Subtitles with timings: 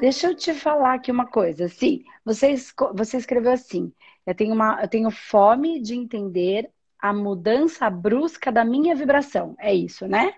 [0.00, 1.68] Deixa eu te falar aqui uma coisa.
[1.68, 2.54] Sim, você,
[2.94, 3.92] você escreveu assim:
[4.26, 9.54] eu tenho, uma, eu tenho fome de entender a mudança brusca da minha vibração.
[9.58, 10.34] É isso, né?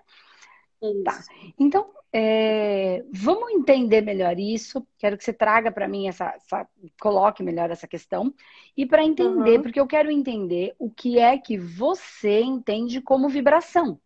[0.83, 1.05] Isso.
[1.05, 1.23] Tá.
[1.59, 4.87] Então, é, vamos entender melhor isso.
[4.99, 6.69] Quero que você traga para mim essa, essa,
[7.01, 8.35] coloque melhor essa questão.
[8.77, 9.63] E para entender, uhum.
[9.63, 13.99] porque eu quero entender o que é que você entende como vibração,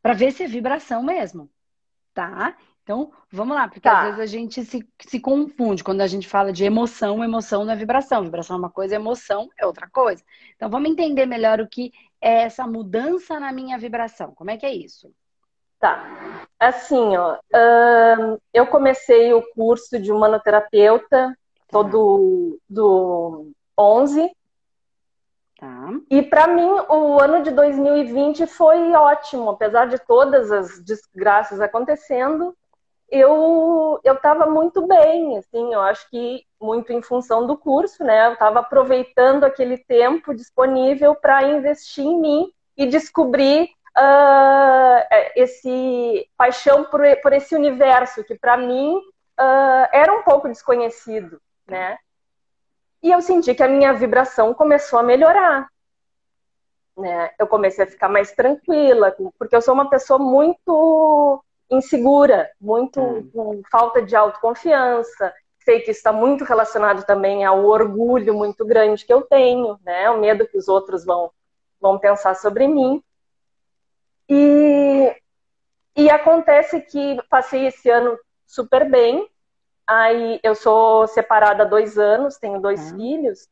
[0.00, 1.50] para ver se é vibração mesmo,
[2.14, 2.56] tá?
[2.90, 4.00] Então, vamos lá, porque tá.
[4.00, 7.72] às vezes a gente se, se confunde quando a gente fala de emoção, emoção não
[7.72, 10.20] é vibração, vibração é uma coisa, emoção é outra coisa.
[10.56, 14.34] Então, vamos entender melhor o que é essa mudança na minha vibração.
[14.34, 15.08] Como é que é isso?
[15.78, 16.04] Tá.
[16.58, 17.38] Assim, ó,
[18.52, 24.28] eu comecei o curso de humanoterapeuta todo do 11.
[25.60, 25.90] Tá.
[26.10, 32.52] E para mim, o ano de 2020 foi ótimo, apesar de todas as desgraças acontecendo
[33.10, 38.28] eu eu estava muito bem, assim, eu acho que muito em função do curso, né?
[38.28, 46.84] Eu estava aproveitando aquele tempo disponível para investir em mim e descobrir uh, esse paixão
[46.84, 51.98] por, por esse universo que para mim uh, era um pouco desconhecido, né?
[53.02, 55.68] E eu senti que a minha vibração começou a melhorar.
[56.96, 57.30] Né?
[57.38, 63.30] Eu comecei a ficar mais tranquila, porque eu sou uma pessoa muito insegura, muito hum.
[63.32, 65.32] com falta de autoconfiança.
[65.60, 70.10] Sei que está muito relacionado também ao orgulho muito grande que eu tenho, né?
[70.10, 71.30] O medo que os outros vão,
[71.80, 73.02] vão pensar sobre mim.
[74.28, 75.14] E,
[75.96, 79.28] e acontece que passei esse ano super bem.
[79.86, 82.96] Aí eu sou separada há dois anos, tenho dois hum.
[82.96, 83.48] filhos.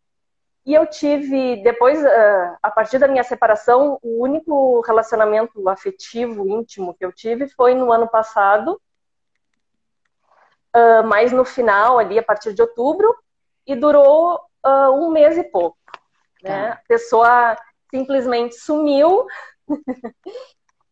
[0.69, 6.92] E eu tive, depois, ah, a partir da minha separação, o único relacionamento afetivo, íntimo
[6.92, 8.78] que eu tive foi no ano passado,
[10.75, 13.16] ah, mais no final, ali, a partir de outubro,
[13.66, 15.78] e durou uh, um mês e pouco.
[16.42, 16.69] Né?
[16.69, 16.72] Tá.
[16.75, 17.56] A pessoa
[17.91, 19.26] simplesmente sumiu.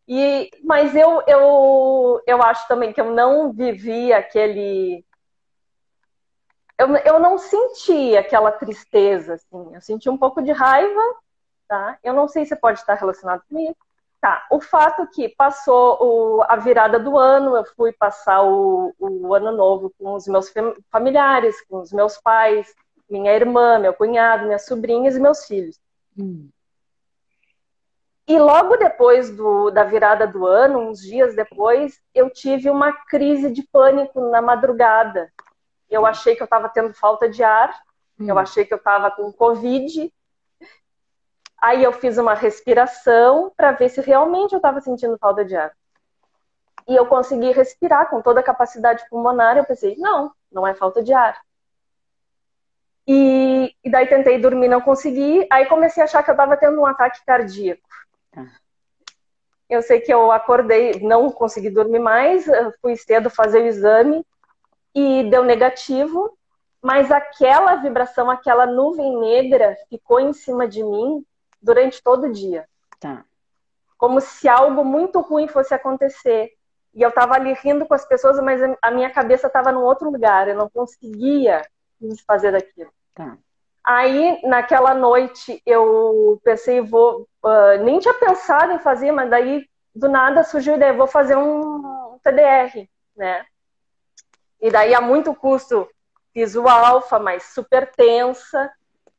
[0.07, 5.05] e, mas eu, eu, eu acho também que eu não vivi aquele
[6.77, 9.73] eu, eu não senti aquela tristeza, assim.
[9.73, 11.01] Eu senti um pouco de raiva,
[11.67, 11.97] tá?
[12.03, 13.75] Eu não sei se pode estar relacionado comigo.
[14.19, 19.33] Tá, o fato que passou o, a virada do ano, eu fui passar o, o
[19.33, 20.51] ano novo com os meus
[20.91, 22.73] familiares, com os meus pais,
[23.07, 25.79] minha irmã, meu cunhado, minhas sobrinhas e meus filhos.
[26.17, 26.49] Hum.
[28.27, 33.51] E logo depois do, da virada do ano, uns dias depois, eu tive uma crise
[33.51, 35.31] de pânico na madrugada
[35.89, 37.73] eu achei que eu estava tendo falta de ar,
[38.19, 38.27] hum.
[38.27, 40.13] eu achei que eu estava com Covid.
[41.59, 45.71] Aí eu fiz uma respiração para ver se realmente eu estava sentindo falta de ar.
[46.87, 49.57] E eu consegui respirar com toda a capacidade pulmonar.
[49.57, 51.37] Eu pensei, não, não é falta de ar.
[53.07, 55.47] E, e daí tentei dormir, não consegui.
[55.51, 57.81] Aí comecei a achar que eu estava tendo um ataque cardíaco.
[58.31, 58.45] Tá.
[59.69, 62.45] Eu sei que eu acordei, não consegui dormir mais,
[62.81, 64.25] fui cedo fazer o exame
[64.93, 66.37] e deu negativo,
[66.81, 71.25] mas aquela vibração, aquela nuvem negra ficou em cima de mim
[71.61, 72.67] durante todo o dia.
[72.99, 73.25] Tá.
[73.97, 76.51] Como se algo muito ruim fosse acontecer.
[76.93, 80.09] E eu estava ali rindo com as pessoas, mas a minha cabeça estava num outro
[80.09, 80.47] lugar.
[80.47, 81.61] Eu não conseguia
[81.99, 82.91] me desfazer daquilo.
[83.13, 83.37] Tá.
[83.83, 87.27] Aí, naquela noite, eu pensei, vou.
[87.43, 89.65] Uh, nem tinha pensado em fazer, mas daí,
[89.95, 93.45] do nada, surgiu a ideia, vou fazer um TDR, né?
[94.61, 95.87] E daí, a muito custo,
[96.33, 98.71] fiz o alfa, mas super tensa,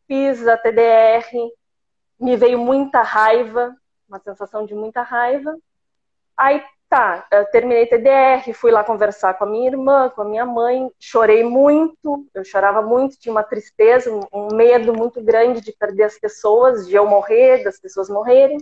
[0.06, 1.52] fiz a TDR,
[2.18, 3.74] me veio muita raiva,
[4.08, 5.56] uma sensação de muita raiva.
[6.36, 10.90] Aí, tá, terminei TDR, fui lá conversar com a minha irmã, com a minha mãe,
[10.98, 16.18] chorei muito, eu chorava muito, tinha uma tristeza, um medo muito grande de perder as
[16.18, 18.58] pessoas, de eu morrer, das pessoas morrerem.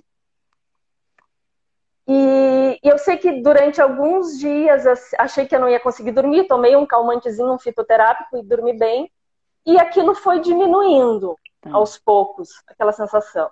[2.09, 4.85] E, eu sei que durante alguns dias
[5.19, 9.11] achei que eu não ia conseguir dormir, tomei um calmantezinho, um fitoterápico e dormi bem.
[9.65, 11.71] E aquilo foi diminuindo tá.
[11.73, 13.51] aos poucos, aquela sensação.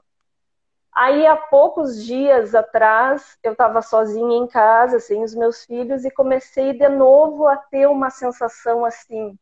[0.94, 6.10] Aí, há poucos dias atrás, eu estava sozinha em casa, sem os meus filhos, e
[6.10, 9.36] comecei de novo a ter uma sensação assim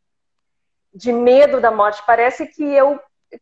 [0.94, 2.02] de medo da morte.
[2.06, 2.98] Parece que eu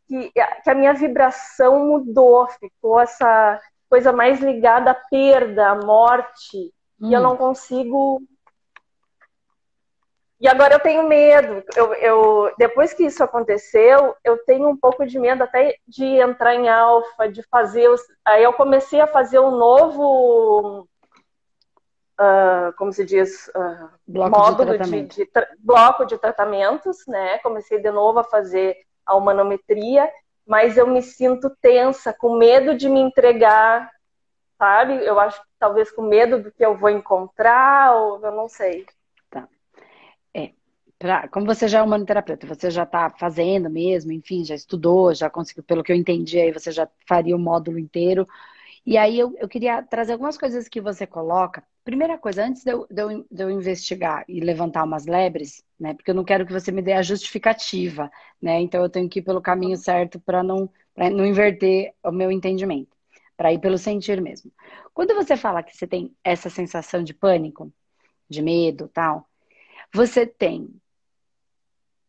[0.07, 6.73] que, que a minha vibração mudou, ficou essa coisa mais ligada à perda, à morte.
[7.01, 7.11] Hum.
[7.11, 7.25] E eu hum.
[7.25, 8.23] não consigo.
[10.41, 11.63] E agora eu tenho medo.
[11.77, 16.55] Eu, eu, depois que isso aconteceu, eu tenho um pouco de medo até de entrar
[16.55, 17.89] em alfa, de fazer.
[17.91, 18.01] Os...
[18.25, 20.89] Aí eu comecei a fazer um novo.
[22.19, 27.37] uh, como se diz, uh, bloco módulo de, de, de bloco de tratamentos, né?
[27.39, 30.11] Comecei de novo a fazer a humanometria,
[30.47, 33.91] mas eu me sinto tensa, com medo de me entregar,
[34.59, 34.95] sabe?
[35.05, 38.85] Eu acho que talvez com medo do que eu vou encontrar, ou eu não sei.
[39.31, 39.49] Tá.
[40.35, 40.51] É.
[40.99, 45.31] Pra, como você já é humanoterapeuta, você já está fazendo mesmo, enfim, já estudou, já
[45.31, 48.29] conseguiu, pelo que eu entendi, aí você já faria o módulo inteiro.
[48.85, 51.63] E aí eu, eu queria trazer algumas coisas que você coloca.
[51.91, 55.93] Primeira coisa, antes de eu, de, eu, de eu investigar e levantar umas lebres, né?
[55.93, 58.09] Porque eu não quero que você me dê a justificativa,
[58.41, 58.61] né?
[58.61, 62.97] Então eu tenho que ir pelo caminho certo para não, não inverter o meu entendimento,
[63.37, 64.53] para ir pelo sentir mesmo.
[64.95, 67.73] Quando você fala que você tem essa sensação de pânico,
[68.29, 69.29] de medo, tal,
[69.93, 70.73] você tem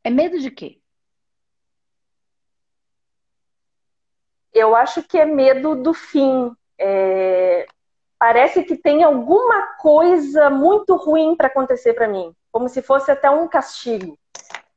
[0.04, 0.80] é medo de quê?
[4.54, 7.66] Eu acho que é medo do fim, é,
[8.22, 13.32] parece que tem alguma coisa muito ruim para acontecer para mim, como se fosse até
[13.32, 14.16] um castigo.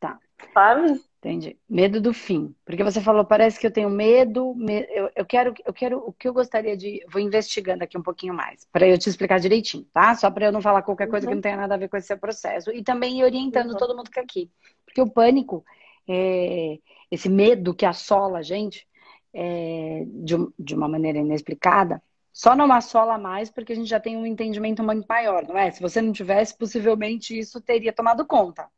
[0.00, 0.19] Tá.
[0.55, 0.99] Sabe?
[1.19, 1.58] Entendi.
[1.69, 2.55] Medo do fim.
[2.64, 4.56] Porque você falou, parece que eu tenho medo,
[4.88, 8.32] eu, eu quero, eu quero, o que eu gostaria de, vou investigando aqui um pouquinho
[8.32, 10.14] mais, para eu te explicar direitinho, tá?
[10.14, 11.32] Só para eu não falar qualquer coisa uhum.
[11.32, 13.76] que não tenha nada a ver com esse seu processo e também orientando uhum.
[13.76, 14.50] todo mundo que é aqui.
[14.87, 15.62] Porque o pânico,
[16.08, 16.79] é,
[17.11, 18.88] esse medo que assola a gente,
[19.35, 22.02] é, de, de uma maneira inexplicada,
[22.35, 25.71] só não assola mais porque a gente já tem um entendimento muito maior, não é?
[25.71, 28.69] Se você não tivesse, possivelmente isso teria tomado conta,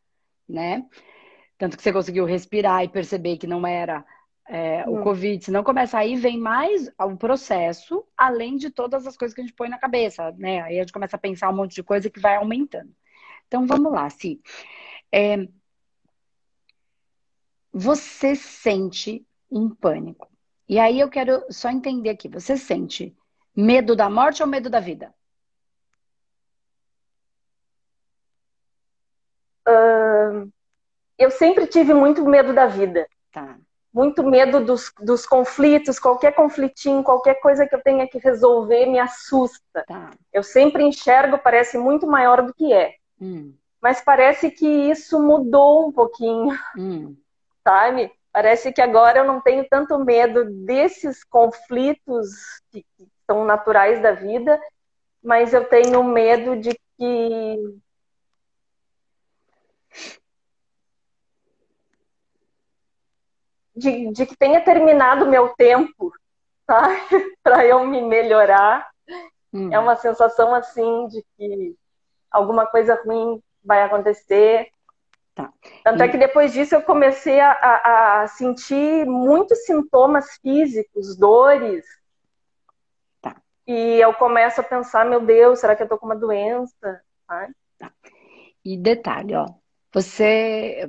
[0.46, 0.86] né?
[1.56, 4.04] Tanto que você conseguiu respirar e perceber que não era
[4.46, 5.02] é, o.
[5.02, 5.42] Covid.
[5.42, 9.44] Se não começa aí, vem mais o processo, além de todas as coisas que a
[9.44, 10.60] gente põe na cabeça, né?
[10.60, 12.94] Aí a gente começa a pensar um monte de coisa que vai aumentando.
[13.46, 14.38] Então vamos lá, Si.
[15.10, 15.48] É,
[17.72, 20.28] você sente um pânico.
[20.68, 23.16] E aí eu quero só entender aqui, você sente
[23.56, 25.14] medo da morte ou medo da vida?
[29.66, 30.50] Uh,
[31.18, 33.08] eu sempre tive muito medo da vida.
[33.32, 33.56] Tá.
[33.92, 38.98] Muito medo dos, dos conflitos, qualquer conflitinho, qualquer coisa que eu tenha que resolver me
[38.98, 39.84] assusta.
[39.86, 40.10] Tá.
[40.30, 42.94] Eu sempre enxergo, parece muito maior do que é.
[43.20, 43.54] Hum.
[43.80, 47.16] Mas parece que isso mudou um pouquinho, hum.
[47.64, 48.12] sabe?
[48.30, 52.28] Parece que agora eu não tenho tanto medo desses conflitos
[52.70, 52.84] que
[53.26, 54.60] são naturais da vida,
[55.22, 57.78] mas eu tenho medo de que
[63.74, 66.12] de, de que tenha terminado o meu tempo,
[66.66, 66.88] tá?
[67.42, 68.88] para eu me melhorar.
[69.52, 69.72] Hum.
[69.72, 71.76] É uma sensação assim de que
[72.30, 74.70] alguma coisa ruim vai acontecer
[75.36, 75.52] Tá.
[75.84, 76.08] Tanto é e...
[76.08, 81.84] é que depois disso eu comecei a, a, a, sentir muitos sintomas físicos, dores.
[83.66, 87.02] E eu começo a pensar, meu Deus, será que eu tô com uma doença?
[87.78, 87.92] Tá.
[88.64, 89.46] E detalhe, ó,
[89.92, 90.88] você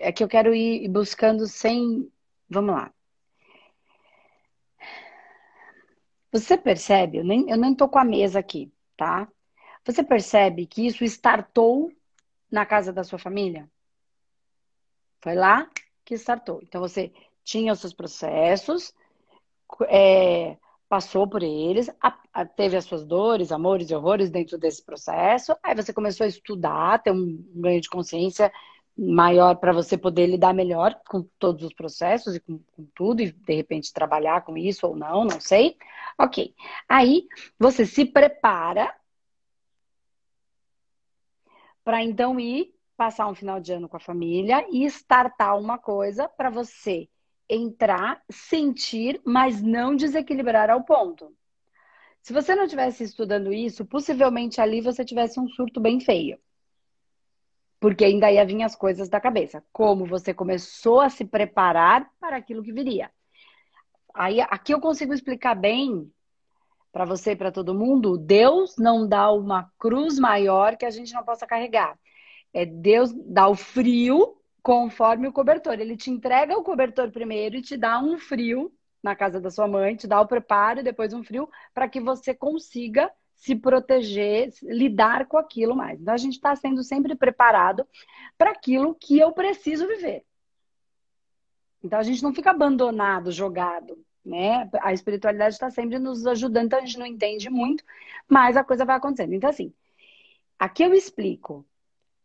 [0.00, 2.10] é que eu quero ir buscando sem,
[2.48, 2.92] vamos lá.
[6.32, 7.18] Você percebe?
[7.18, 9.28] Eu nem, eu nem tô com a mesa aqui, tá?
[9.84, 11.92] Você percebe que isso startou
[12.50, 13.70] na casa da sua família?
[15.20, 15.68] Foi lá
[16.04, 16.60] que startou.
[16.62, 17.12] Então você
[17.44, 18.92] tinha os seus processos,
[19.88, 20.56] é,
[20.88, 25.56] passou por eles, a, a, teve as suas dores, amores e horrores dentro desse processo.
[25.62, 28.52] Aí você começou a estudar, ter um, ganho de consciência
[28.96, 33.30] maior para você poder lidar melhor com todos os processos e com, com, tudo, e
[33.30, 35.76] de repente trabalhar com isso ou não, não sei.
[36.18, 36.54] Ok.
[36.88, 37.26] Aí
[37.58, 38.94] você se prepara
[41.84, 46.28] para então ir passar um final de ano com a família e startar uma coisa
[46.28, 47.08] para você
[47.48, 51.32] entrar, sentir, mas não desequilibrar ao ponto.
[52.22, 56.38] Se você não tivesse estudando isso, possivelmente ali você tivesse um surto bem feio.
[57.78, 59.64] Porque ainda ia vir as coisas da cabeça.
[59.72, 63.10] Como você começou a se preparar para aquilo que viria.
[64.12, 66.10] Aí aqui eu consigo explicar bem
[66.90, 71.12] para você e para todo mundo, Deus não dá uma cruz maior que a gente
[71.12, 71.96] não possa carregar.
[72.54, 74.35] É Deus dá o frio
[74.66, 75.74] conforme o cobertor.
[75.74, 79.68] Ele te entrega o cobertor primeiro e te dá um frio na casa da sua
[79.68, 84.52] mãe, te dá o preparo e depois um frio para que você consiga se proteger,
[84.64, 86.00] lidar com aquilo mais.
[86.00, 87.86] Então a gente está sendo sempre preparado
[88.36, 90.24] para aquilo que eu preciso viver.
[91.80, 94.68] Então a gente não fica abandonado, jogado, né?
[94.82, 97.84] A espiritualidade está sempre nos ajudando, então a gente não entende muito,
[98.28, 99.32] mas a coisa vai acontecendo.
[99.32, 99.72] Então assim,
[100.58, 101.64] aqui eu explico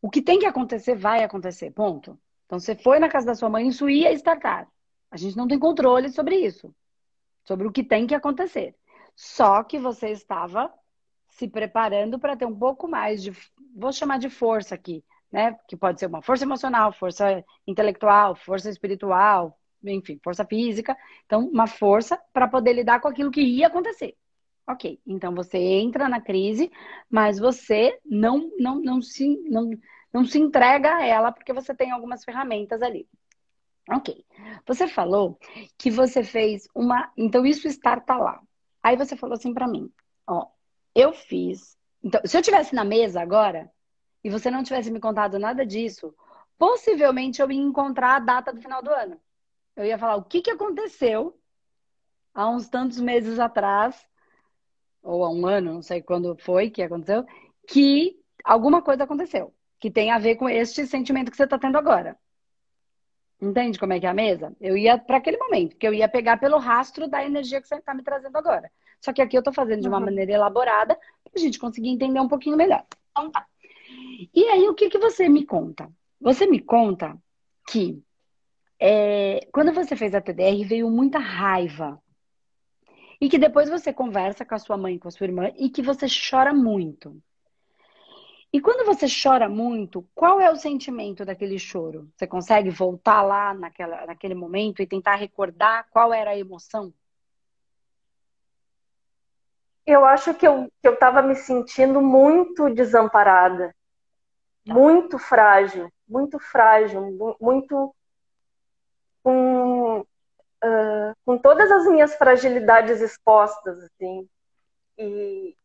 [0.01, 2.17] o que tem que acontecer, vai acontecer, ponto.
[2.51, 4.67] Então, você foi na casa da sua mãe, isso ia estartar.
[5.09, 6.75] A gente não tem controle sobre isso,
[7.45, 8.75] sobre o que tem que acontecer.
[9.15, 10.69] Só que você estava
[11.29, 13.31] se preparando para ter um pouco mais de,
[13.73, 15.57] vou chamar de força aqui, né?
[15.65, 20.97] Que pode ser uma força emocional, força intelectual, força espiritual, enfim, força física.
[21.25, 24.13] Então, uma força para poder lidar com aquilo que ia acontecer.
[24.67, 26.69] Ok, então você entra na crise,
[27.09, 29.71] mas você não, não, não, se, não,
[30.13, 33.07] não se entrega a ela porque você tem algumas ferramentas ali.
[33.89, 34.25] Ok.
[34.65, 35.37] Você falou
[35.77, 37.11] que você fez uma.
[37.17, 38.41] Então, isso starta lá.
[38.83, 39.91] Aí você falou assim para mim:
[40.27, 40.47] Ó,
[40.95, 41.77] eu fiz.
[42.03, 43.71] Então, se eu tivesse na mesa agora
[44.23, 46.13] e você não tivesse me contado nada disso,
[46.57, 49.19] possivelmente eu ia encontrar a data do final do ano.
[49.75, 51.37] Eu ia falar o que, que aconteceu
[52.33, 54.07] há uns tantos meses atrás,
[55.01, 57.25] ou há um ano, não sei quando foi que aconteceu,
[57.67, 61.75] que alguma coisa aconteceu, que tem a ver com este sentimento que você está tendo
[61.75, 62.15] agora.
[63.41, 64.55] Entende como é que é a mesa?
[64.61, 67.75] Eu ia para aquele momento, que eu ia pegar pelo rastro da energia que você
[67.75, 68.71] está me trazendo agora.
[69.01, 70.05] Só que aqui eu estou fazendo de uma uhum.
[70.05, 72.85] maneira elaborada para a gente conseguir entender um pouquinho melhor.
[73.09, 73.43] Então tá.
[74.31, 75.91] E aí, o que, que você me conta?
[76.19, 77.17] Você me conta
[77.67, 77.99] que
[78.79, 81.99] é, quando você fez a TDR, veio muita raiva.
[83.19, 85.81] E que depois você conversa com a sua mãe, com a sua irmã, e que
[85.81, 87.19] você chora muito.
[88.53, 92.11] E quando você chora muito, qual é o sentimento daquele choro?
[92.15, 96.93] Você consegue voltar lá naquela, naquele momento e tentar recordar qual era a emoção?
[99.85, 103.73] Eu acho que eu estava me sentindo muito desamparada,
[104.65, 104.73] tá.
[104.73, 107.95] muito frágil, muito frágil, muito
[109.23, 114.29] com, uh, com todas as minhas fragilidades expostas, assim.
[114.97, 115.55] E,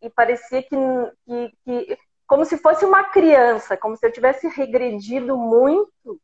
[0.00, 0.76] e parecia que,
[1.26, 6.20] que, que, como se fosse uma criança, como se eu tivesse regredido muito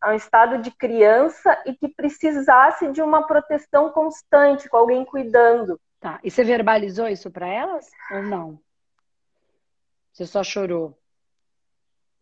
[0.00, 5.80] a um estado de criança e que precisasse de uma proteção constante, com alguém cuidando.
[6.00, 6.20] Tá.
[6.22, 8.60] E você verbalizou isso para elas ou não?
[10.12, 10.96] Você só chorou?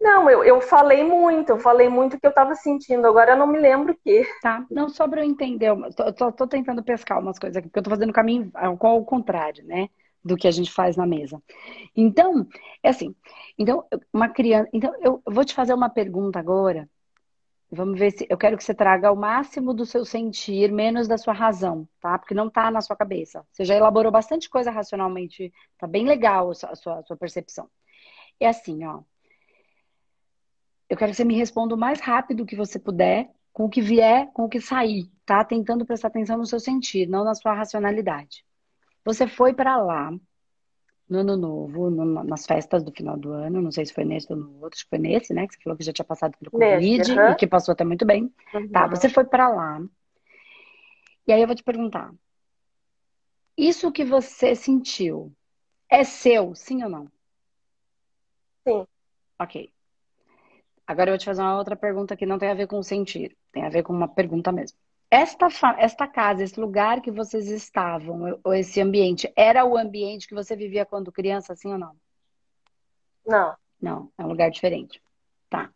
[0.01, 3.37] Não, eu, eu falei muito, eu falei muito o que eu estava sentindo, agora eu
[3.37, 4.27] não me lembro o que.
[4.43, 7.79] Tá, não, só para eu entender, eu tô, tô, tentando pescar umas coisas aqui, porque
[7.79, 9.89] eu tô fazendo o caminho ao contrário, né?
[10.25, 11.43] Do que a gente faz na mesa.
[11.95, 12.47] Então,
[12.83, 13.15] é assim,
[13.59, 14.71] então, uma criança.
[14.73, 16.89] Então, eu vou te fazer uma pergunta agora.
[17.71, 18.27] Vamos ver se.
[18.31, 22.19] Eu quero que você traga o máximo do seu sentir, menos da sua razão, tá?
[22.19, 23.45] Porque não tá na sua cabeça.
[23.53, 27.69] Você já elaborou bastante coisa racionalmente, tá bem legal a sua, a sua percepção.
[28.41, 29.03] É assim, ó.
[30.89, 33.81] Eu quero que você me responda o mais rápido que você puder, com o que
[33.81, 35.45] vier, com o que sair, tá?
[35.45, 38.45] Tentando prestar atenção no seu sentir, não na sua racionalidade.
[39.05, 40.11] Você foi para lá
[41.09, 44.33] no ano novo, no, nas festas do final do ano, não sei se foi nesse
[44.33, 45.47] ou no outro, acho que foi nesse, né?
[45.47, 47.31] Que você falou que já tinha passado pelo Covid uhum.
[47.31, 48.33] e que passou até muito bem.
[48.55, 48.69] Uhum.
[48.69, 49.83] Tá, você foi para lá.
[51.27, 52.13] E aí eu vou te perguntar:
[53.57, 55.33] isso que você sentiu
[55.91, 57.09] é seu, sim ou não?
[58.67, 58.87] Sim.
[59.39, 59.71] Ok.
[60.87, 63.37] Agora eu vou te fazer uma outra pergunta que não tem a ver com sentir,
[63.53, 64.79] tem a ver com uma pergunta mesmo.
[65.15, 65.47] Esta,
[65.79, 70.57] esta casa, esse lugar que vocês estavam, ou esse ambiente, era o ambiente que você
[70.57, 71.95] vivia quando criança, assim ou não?
[73.25, 73.55] Não.
[73.81, 75.01] Não, é um lugar diferente.
[75.49, 75.71] Tá.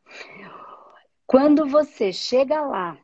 [1.24, 2.98] Quando você chega lá,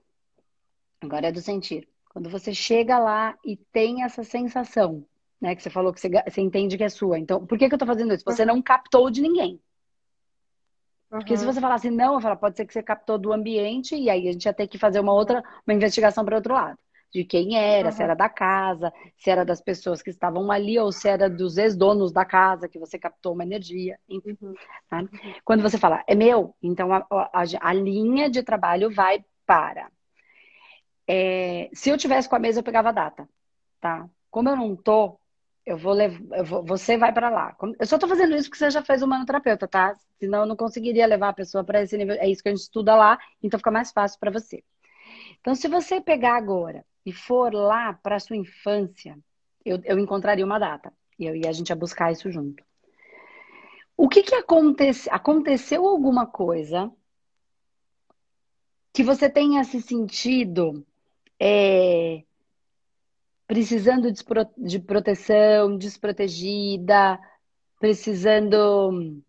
[1.00, 5.06] agora é do sentir, quando você chega lá e tem essa sensação,
[5.40, 7.16] né, que você falou que você, você entende que é sua.
[7.16, 8.24] Então, por que, que eu tô fazendo isso?
[8.24, 9.60] Você não captou de ninguém.
[11.18, 13.94] Porque se você falar assim, não, eu falo, pode ser que você captou do ambiente
[13.94, 16.76] e aí a gente ia ter que fazer uma outra, uma investigação para outro lado.
[17.12, 17.92] De quem era, uhum.
[17.92, 21.56] se era da casa, se era das pessoas que estavam ali ou se era dos
[21.56, 24.36] ex-donos da casa que você captou uma energia, enfim.
[24.42, 24.54] Uhum.
[24.90, 25.04] Tá?
[25.44, 29.88] Quando você fala, é meu, então a, a, a linha de trabalho vai para.
[31.06, 33.28] É, se eu tivesse com a mesa, eu pegava a data,
[33.80, 34.08] tá?
[34.32, 35.16] Como eu não tô,
[35.66, 37.56] eu vou levar, eu vou, você vai para lá.
[37.78, 39.96] Eu só tô fazendo isso porque você já fez o manoterapeuta, tá?
[40.18, 42.16] Senão eu não conseguiria levar a pessoa para esse nível.
[42.16, 44.62] É isso que a gente estuda lá, então fica mais fácil para você.
[45.40, 49.18] Então, se você pegar agora e for lá para sua infância,
[49.64, 52.62] eu, eu encontraria uma data e, eu, e a gente ia buscar isso junto.
[53.96, 55.12] O que que aconteceu?
[55.12, 56.92] Aconteceu alguma coisa
[58.92, 60.84] que você tenha se sentido
[61.38, 62.22] é,
[63.46, 64.10] precisando
[64.56, 67.18] de proteção, desprotegida,
[67.78, 69.22] precisando.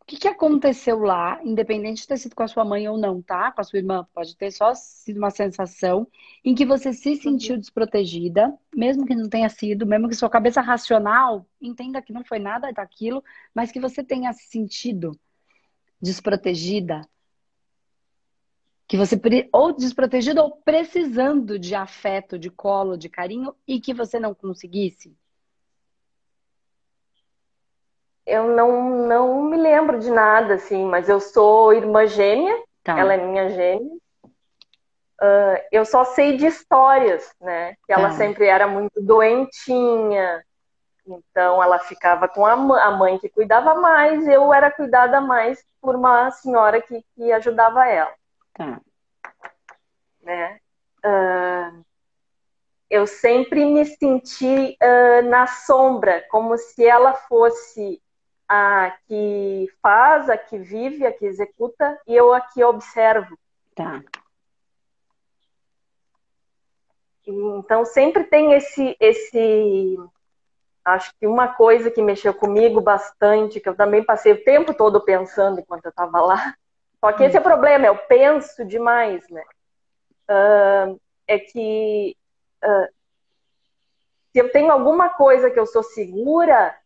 [0.00, 3.22] O que, que aconteceu lá, independente de ter sido com a sua mãe ou não,
[3.22, 3.52] tá?
[3.52, 6.04] Com a sua irmã, pode ter só sido uma sensação
[6.44, 7.60] em que você se sentiu uhum.
[7.60, 12.40] desprotegida, mesmo que não tenha sido, mesmo que sua cabeça racional entenda que não foi
[12.40, 13.22] nada daquilo,
[13.54, 15.16] mas que você tenha se sentido
[16.02, 17.02] desprotegida,
[18.90, 19.14] que você
[19.52, 25.16] ou desprotegido ou precisando de afeto, de colo, de carinho e que você não conseguisse?
[28.26, 32.98] eu não, não me lembro de nada, assim, mas eu sou irmã gêmea, tá.
[32.98, 33.96] ela é minha gêmea.
[35.20, 37.74] Uh, eu só sei de histórias, né?
[37.86, 38.14] Que ela tá.
[38.14, 40.44] sempre era muito doentinha,
[41.06, 46.30] então ela ficava com a mãe que cuidava mais, eu era cuidada mais por uma
[46.30, 48.19] senhora que, que ajudava ela.
[48.52, 48.80] Tá.
[50.22, 50.60] Né?
[51.04, 51.84] Uh,
[52.90, 58.02] eu sempre me senti uh, na sombra, como se ela fosse
[58.48, 63.38] a que faz, a que vive, a que executa, e eu a que observo.
[63.76, 64.02] Tá.
[67.24, 69.96] Então sempre tem esse, esse,
[70.84, 75.04] acho que uma coisa que mexeu comigo bastante, que eu também passei o tempo todo
[75.04, 76.54] pensando enquanto eu estava lá.
[77.00, 79.42] Só que esse é o problema, eu penso demais, né?
[80.28, 82.16] Uh, é que
[82.62, 82.94] uh,
[84.32, 86.76] se eu tenho alguma coisa que eu sou segura,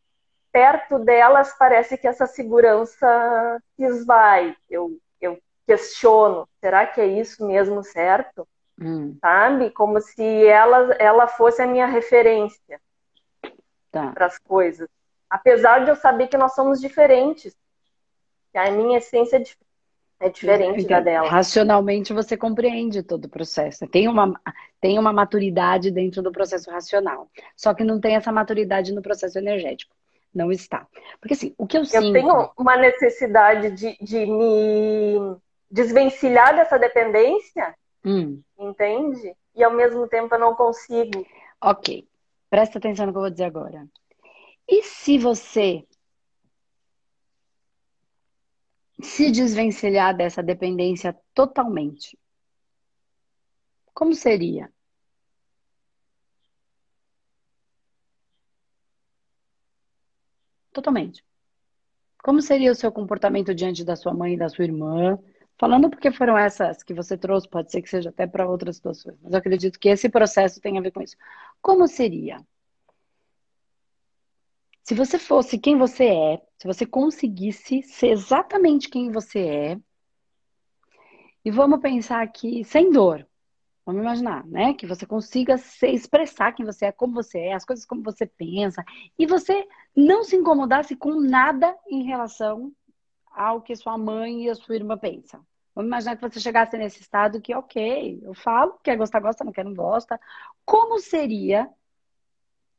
[0.50, 4.56] perto delas parece que essa segurança se esvai.
[4.70, 8.48] Eu, eu questiono, será que é isso mesmo certo?
[8.80, 9.16] Hum.
[9.20, 9.70] Sabe?
[9.70, 12.80] Como se ela, ela fosse a minha referência
[13.90, 14.12] tá.
[14.12, 14.88] para as coisas.
[15.28, 17.54] Apesar de eu saber que nós somos diferentes.
[18.52, 19.42] Que a minha essência
[20.26, 21.28] é, diferente da dela.
[21.28, 23.86] Racionalmente você compreende todo o processo.
[23.86, 24.40] Tem uma,
[24.80, 27.28] tem uma maturidade dentro do processo racional.
[27.56, 29.94] Só que não tem essa maturidade no processo energético
[30.34, 30.86] não está.
[31.20, 32.06] Porque assim, o que eu, eu sinto.
[32.06, 35.36] Eu tenho uma necessidade de, de me
[35.70, 38.42] desvencilhar dessa dependência, hum.
[38.58, 39.34] entende?
[39.54, 41.24] E ao mesmo tempo eu não consigo.
[41.62, 42.06] Ok.
[42.50, 43.86] Presta atenção no que eu vou dizer agora.
[44.68, 45.84] E se você
[49.06, 52.18] se desvencilhar dessa dependência totalmente?
[53.94, 54.70] Como seria?
[60.72, 61.24] Totalmente.
[62.22, 65.18] Como seria o seu comportamento diante da sua mãe e da sua irmã?
[65.58, 69.16] Falando porque foram essas que você trouxe, pode ser que seja até para outras situações,
[69.22, 71.16] mas eu acredito que esse processo tem a ver com isso.
[71.62, 72.44] Como seria?
[74.84, 79.80] Se você fosse quem você é, se você conseguisse ser exatamente quem você é,
[81.44, 83.26] e vamos pensar aqui sem dor,
[83.86, 84.72] Vamos imaginar, né?
[84.72, 88.24] Que você consiga se expressar quem você é, como você é, as coisas como você
[88.24, 88.82] pensa,
[89.18, 92.72] e você não se incomodasse com nada em relação
[93.30, 95.44] ao que sua mãe e a sua irmã pensam.
[95.74, 99.52] Vamos imaginar que você chegasse nesse estado que, ok, eu falo, quer gostar, gosta, não
[99.52, 100.18] quer, não gosta.
[100.64, 101.68] Como seria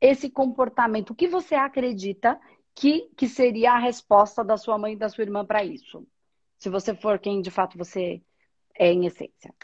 [0.00, 1.10] esse comportamento?
[1.10, 2.38] O que você acredita
[2.74, 6.06] que, que seria a resposta da sua mãe e da sua irmã para isso?
[6.58, 8.22] Se você for quem de fato você
[8.78, 9.54] é em essência.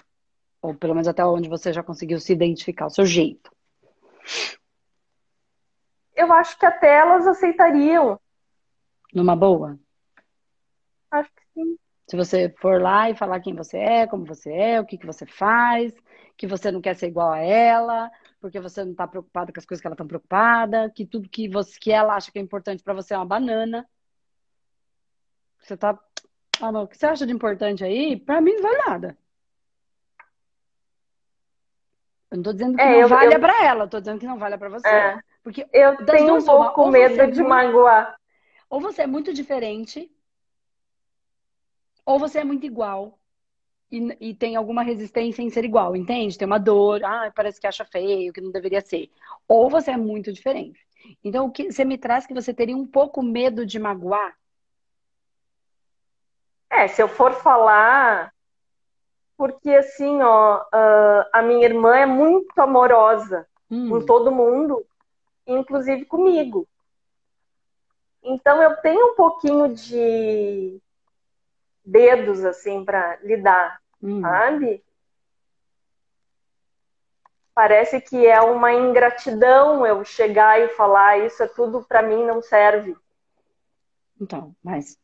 [0.61, 3.51] Ou pelo menos até onde você já conseguiu se identificar, o seu jeito.
[6.15, 8.19] Eu acho que até elas aceitariam.
[9.13, 9.79] Numa boa?
[11.11, 11.77] Acho que sim.
[12.09, 15.07] Se você for lá e falar quem você é, como você é, o que, que
[15.07, 15.95] você faz,
[16.37, 18.11] que você não quer ser igual a ela,
[18.43, 21.49] porque você não está preocupada com as coisas que ela está preocupada, que tudo que,
[21.49, 23.89] você, que ela acha que é importante para você é uma banana.
[25.61, 25.97] Você tá.
[26.61, 28.17] Ah, não, o que você acha de importante aí?
[28.19, 29.19] Para mim não vale nada.
[32.33, 33.41] Eu não tô dizendo que é, não eu, valha eu...
[33.41, 34.89] para ela, eu tô dizendo que não valha para você.
[34.89, 35.21] É.
[35.45, 38.19] Porque eu tenho um pouco medo é de magoar.
[38.69, 40.11] Ou você é muito diferente,
[42.05, 43.21] ou você é muito igual
[43.93, 46.39] e, e, tem alguma resistência em ser igual, entende?
[46.39, 49.11] Tem uma dor, ah, parece que acha feio, que não deveria ser.
[49.47, 50.81] Ou você é muito diferente.
[51.23, 54.35] Então, o que você me traz que você teria um pouco medo de magoar?
[56.71, 58.33] É, se eu for falar
[59.37, 60.65] porque assim, ó,
[61.33, 63.89] a minha irmã é muito amorosa hum.
[63.89, 64.87] com todo mundo,
[65.45, 66.65] inclusive comigo.
[68.23, 70.81] Então eu tenho um pouquinho de
[71.85, 74.21] dedos assim para lidar, hum.
[74.21, 74.83] sabe?
[77.55, 82.41] Parece que é uma ingratidão eu chegar e falar isso é tudo para mim não
[82.41, 82.97] serve.
[84.21, 84.97] Então, mas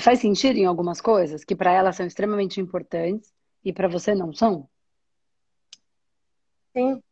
[0.00, 3.32] faz sentido em algumas coisas que para ela são extremamente importantes
[3.64, 4.68] e para você não são?
[6.76, 7.02] Sim.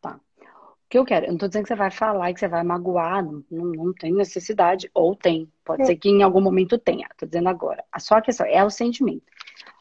[0.00, 0.20] Tá.
[0.40, 2.48] O que eu quero, eu não tô dizendo que você vai falar e que você
[2.48, 5.50] vai magoar, não, não tem necessidade, ou tem.
[5.64, 5.86] Pode Sim.
[5.86, 7.82] ser que em algum momento tenha, tô dizendo agora.
[7.90, 9.24] A só questão é o sentimento.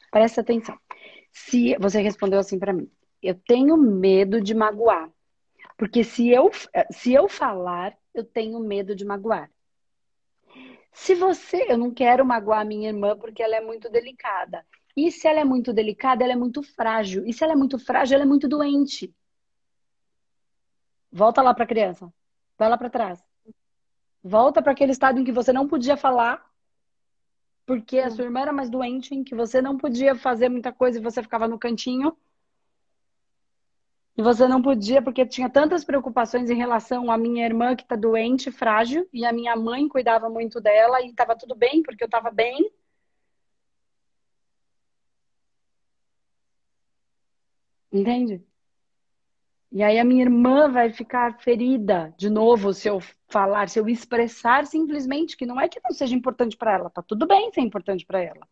[0.09, 0.79] Presta atenção.
[1.45, 2.89] Se você respondeu assim para mim,
[3.21, 5.09] eu tenho medo de magoar.
[5.77, 6.49] Porque se eu,
[6.91, 9.49] se eu falar, eu tenho medo de magoar.
[10.91, 14.65] Se você, eu não quero magoar minha irmã porque ela é muito delicada.
[14.95, 17.25] E se ela é muito delicada, ela é muito frágil.
[17.25, 19.13] E se ela é muito frágil, ela é muito doente.
[21.11, 22.11] Volta lá para a criança.
[22.57, 23.23] Vai lá para trás.
[24.23, 26.43] Volta para aquele estado em que você não podia falar,
[27.67, 30.97] porque a sua irmã era mais doente, em que você não podia fazer muita coisa
[30.97, 32.17] e você ficava no cantinho.
[34.17, 37.95] E você não podia, porque tinha tantas preocupações em relação à minha irmã que está
[37.95, 42.07] doente, frágil, e a minha mãe cuidava muito dela e estava tudo bem, porque eu
[42.07, 42.71] estava bem.
[47.91, 48.41] Entende?
[49.77, 53.87] E aí a minha irmã vai ficar ferida de novo se eu falar, se eu
[53.87, 57.61] expressar simplesmente que não é que não seja importante para ela, tá tudo bem ser
[57.61, 58.47] importante para ela.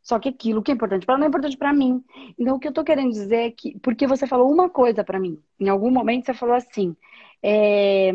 [0.00, 2.02] Só que aquilo que é importante para ela não é importante para mim.
[2.38, 5.20] Então o que eu tô querendo dizer é que porque você falou uma coisa para
[5.20, 6.96] mim, em algum momento você falou assim,
[7.42, 8.10] é...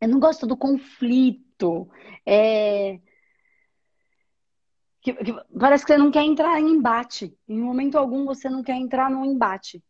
[0.00, 1.86] eu não gosto do conflito,
[2.24, 2.98] é...
[5.02, 7.36] Que, que, parece que você não quer entrar em embate.
[7.46, 9.84] Em momento algum você não quer entrar num embate.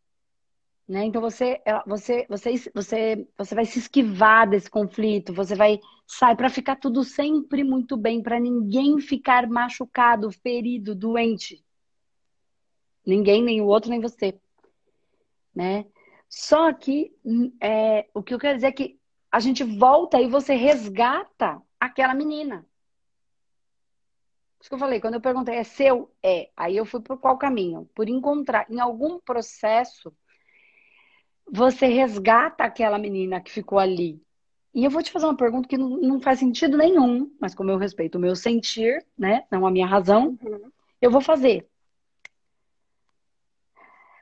[0.88, 1.05] Né?
[1.07, 6.49] Então você, você, você, você, você vai se esquivar desse conflito, você vai sair para
[6.49, 11.64] ficar tudo sempre muito bem, para ninguém ficar machucado, ferido, doente.
[13.05, 14.38] Ninguém, nem o outro, nem você.
[15.55, 15.87] Né?
[16.29, 17.12] Só que
[17.61, 22.14] é, o que eu quero dizer é que a gente volta e você resgata aquela
[22.14, 22.64] menina.
[24.61, 26.12] Isso que eu falei, quando eu perguntei, é seu?
[26.22, 26.51] É.
[26.57, 27.88] Aí eu fui por qual caminho?
[27.94, 30.14] Por encontrar em algum processo
[31.50, 34.20] você resgata aquela menina que ficou ali.
[34.74, 37.70] E eu vou te fazer uma pergunta que não, não faz sentido nenhum, mas como
[37.70, 40.70] eu respeito o meu sentir, né, não a minha razão, uhum.
[41.00, 41.66] eu vou fazer.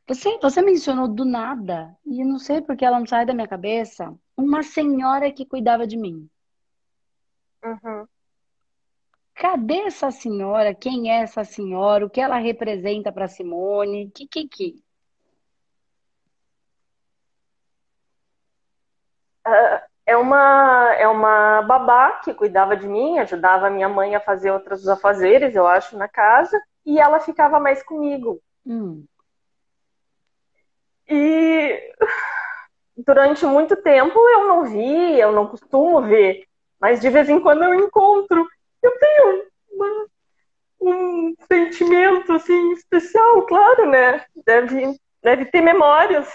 [0.07, 4.15] Você, você mencionou do nada, e não sei porque ela não sai da minha cabeça,
[4.37, 6.29] uma senhora que cuidava de mim.
[7.65, 8.07] Uhum.
[9.35, 10.75] Cadê essa senhora?
[10.75, 12.07] Quem é essa senhora?
[12.07, 14.11] O que ela representa para Simone?
[14.11, 14.84] Que que que?
[20.07, 24.51] É uma, é uma babá que cuidava de mim, ajudava a minha mãe a fazer
[24.51, 28.41] outros afazeres, eu acho, na casa, e ela ficava mais comigo.
[28.67, 29.05] Hum.
[31.09, 31.93] E
[32.97, 36.45] durante muito tempo eu não vi, eu não costumo ver,
[36.81, 38.47] mas de vez em quando eu encontro.
[38.83, 40.07] Eu tenho uma,
[40.81, 44.25] um sentimento assim especial, claro, né?
[44.45, 46.29] Deve, deve ter memórias.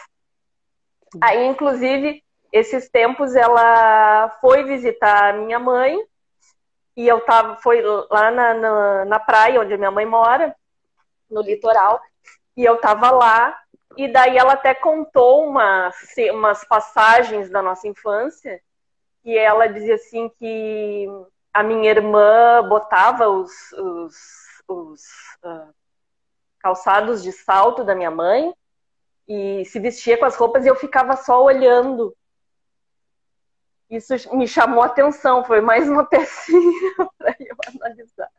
[1.21, 5.99] Aí, inclusive, esses tempos ela foi visitar a minha mãe
[6.95, 10.55] e eu tava, foi lá na, na, na praia onde a minha mãe mora,
[11.29, 12.01] no litoral,
[12.57, 13.57] e eu tava lá,
[13.95, 15.95] e daí ela até contou umas,
[16.33, 18.59] umas passagens da nossa infância,
[19.23, 21.07] e ela dizia assim que
[21.53, 24.15] a minha irmã botava os, os,
[24.67, 25.01] os
[25.43, 25.73] uh,
[26.59, 28.53] calçados de salto da minha mãe
[29.27, 32.15] e se vestia com as roupas e eu ficava só olhando
[33.89, 38.29] isso me chamou a atenção, foi mais uma pecinha para eu analisar.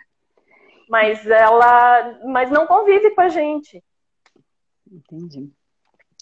[0.88, 3.82] Mas ela, mas não convive com a gente.
[4.90, 5.50] Entendi.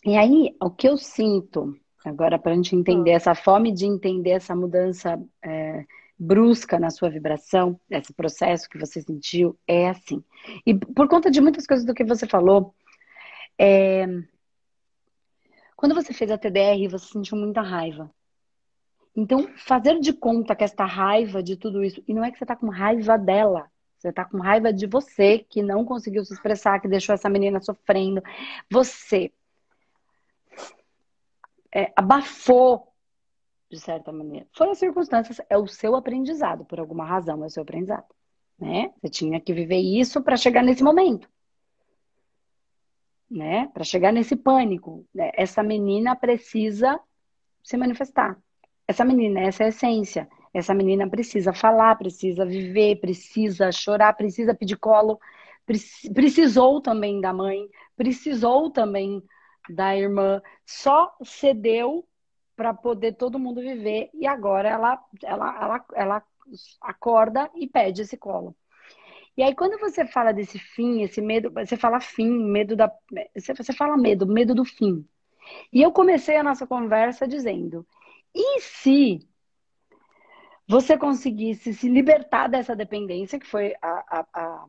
[0.04, 3.16] E aí, o que eu sinto, agora para a gente entender, hum.
[3.16, 5.84] essa fome de entender essa mudança é,
[6.18, 10.22] brusca na sua vibração, esse processo que você sentiu, é assim.
[10.66, 12.74] E por conta de muitas coisas do que você falou,
[13.58, 14.06] é,
[15.76, 18.10] quando você fez a TDR, você sentiu muita raiva.
[19.18, 22.44] Então, fazer de conta que esta raiva de tudo isso, e não é que você
[22.44, 26.78] está com raiva dela, você está com raiva de você que não conseguiu se expressar,
[26.78, 28.22] que deixou essa menina sofrendo.
[28.70, 29.32] Você
[31.74, 32.92] é, abafou,
[33.68, 34.46] de certa maneira.
[34.52, 38.06] Foram as circunstâncias, é o seu aprendizado, por alguma razão, é o seu aprendizado.
[38.56, 38.94] Né?
[39.00, 41.28] Você tinha que viver isso para chegar nesse momento.
[43.28, 43.66] Né?
[43.74, 45.04] Para chegar nesse pânico.
[45.12, 45.32] Né?
[45.34, 47.00] Essa menina precisa
[47.64, 48.40] se manifestar
[48.88, 50.28] essa menina, essa é a essência.
[50.52, 55.20] Essa menina precisa falar, precisa viver, precisa chorar, precisa pedir colo,
[56.14, 59.22] precisou também da mãe, precisou também
[59.68, 62.08] da irmã, só cedeu
[62.56, 66.22] para poder todo mundo viver e agora ela, ela, ela, ela
[66.80, 68.56] acorda e pede esse colo.
[69.36, 72.90] E aí, quando você fala desse fim, esse medo, você fala fim, medo da.
[73.36, 75.06] Você fala medo, medo do fim.
[75.72, 77.86] E eu comecei a nossa conversa dizendo:
[78.34, 79.28] e se
[80.68, 84.66] você conseguisse se libertar dessa dependência, que foi a, a, a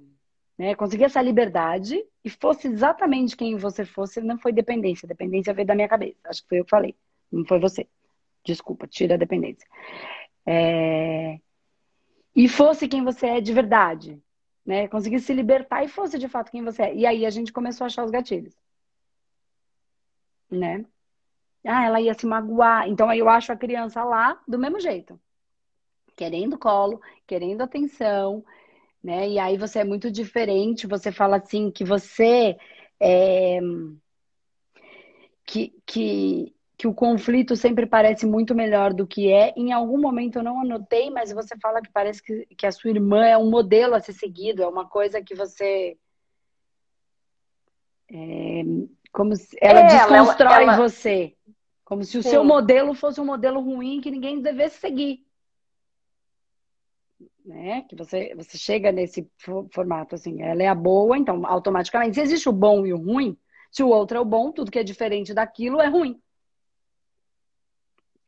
[0.58, 5.08] né, conseguir essa liberdade e fosse exatamente quem você fosse, não foi dependência.
[5.08, 6.17] Dependência veio da minha cabeça.
[6.26, 6.95] Acho que foi eu que falei.
[7.32, 7.88] Não foi você.
[8.45, 9.67] Desculpa, tira a dependência.
[10.45, 11.39] É...
[12.36, 14.22] E fosse quem você é de verdade.
[14.65, 14.88] Né?
[14.88, 16.95] Conseguisse se libertar e fosse de fato quem você é.
[16.95, 18.54] E aí a gente começou a achar os gatilhos.
[20.50, 20.86] Né?
[21.65, 22.88] Ah, ela ia se magoar.
[22.88, 25.19] Então aí eu acho a criança lá do mesmo jeito.
[26.15, 28.43] querendo colo, querendo atenção,
[29.04, 29.30] né?
[29.30, 32.58] E aí você é muito diferente, você fala assim que você
[33.00, 33.60] é,
[35.45, 39.54] que, que, que o conflito sempre parece muito melhor do que é.
[39.58, 42.91] Em algum momento eu não anotei, mas você fala que parece que, que a sua
[42.91, 45.98] irmã é um modelo a ser seguido, é uma coisa que você.
[48.12, 48.63] É,
[49.12, 50.78] como se, ela é, desconstrói ela, ela...
[50.78, 51.36] você.
[51.89, 52.30] Como se o Sim.
[52.30, 55.25] seu modelo fosse um modelo ruim que ninguém devesse seguir.
[57.43, 57.82] Né?
[57.89, 59.28] Que você, você chega nesse
[59.71, 63.36] formato assim, ela é a boa, então automaticamente, se existe o bom e o ruim,
[63.71, 66.21] se o outro é o bom, tudo que é diferente daquilo é ruim.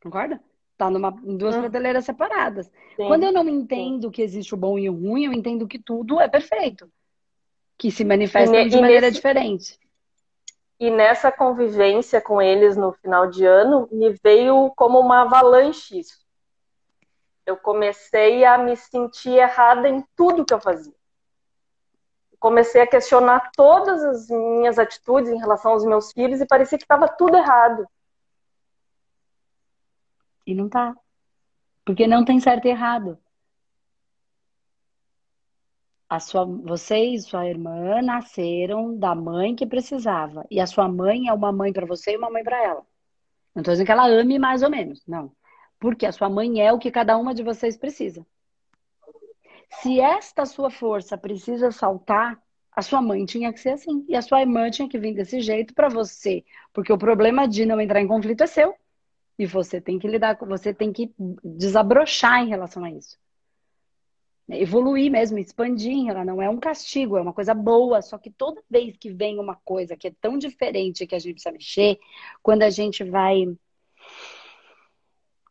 [0.01, 0.41] Concorda?
[0.75, 1.59] Tá numa, em duas hum.
[1.59, 2.65] prateleiras separadas.
[2.65, 3.05] Sim.
[3.05, 4.11] Quando eu não entendo Sim.
[4.11, 6.91] que existe o bom e o ruim, eu entendo que tudo é perfeito.
[7.77, 9.17] Que se manifesta de maneira nesse...
[9.17, 9.79] diferente.
[10.81, 16.19] E nessa convivência com eles no final de ano, me veio como uma avalanche isso.
[17.45, 20.93] Eu comecei a me sentir errada em tudo que eu fazia
[22.41, 26.83] comecei a questionar todas as minhas atitudes em relação aos meus filhos e parecia que
[26.83, 27.87] estava tudo errado.
[30.45, 30.97] E não tá.
[31.85, 33.15] Porque não tem certo e errado.
[36.11, 40.45] A sua, você e sua irmã nasceram da mãe que precisava.
[40.51, 42.85] E a sua mãe é uma mãe para você e uma mãe para ela.
[43.55, 45.31] Não estou dizendo que ela ame mais ou menos, não.
[45.79, 48.27] Porque a sua mãe é o que cada uma de vocês precisa.
[49.81, 52.37] Se esta sua força precisa saltar,
[52.75, 54.05] a sua mãe tinha que ser assim.
[54.09, 56.43] E a sua irmã tinha que vir desse jeito para você.
[56.73, 58.75] Porque o problema de não entrar em conflito é seu.
[59.39, 63.17] E você tem que lidar com, você tem que desabrochar em relação a isso.
[64.49, 68.01] Evoluir mesmo, expandir, ela não é um castigo, é uma coisa boa.
[68.01, 71.33] Só que toda vez que vem uma coisa que é tão diferente que a gente
[71.33, 71.99] precisa mexer,
[72.41, 73.45] quando a gente vai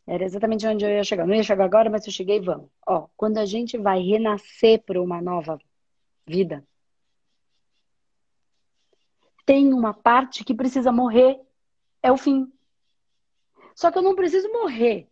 [0.06, 1.24] era exatamente onde eu ia chegar.
[1.24, 2.68] Não ia chegar agora, mas eu cheguei, vamos.
[2.84, 5.56] Ó, quando a gente vai renascer para uma nova
[6.26, 6.66] vida,
[9.46, 11.40] tem uma parte que precisa morrer.
[12.02, 12.52] É o fim.
[13.74, 15.08] Só que eu não preciso morrer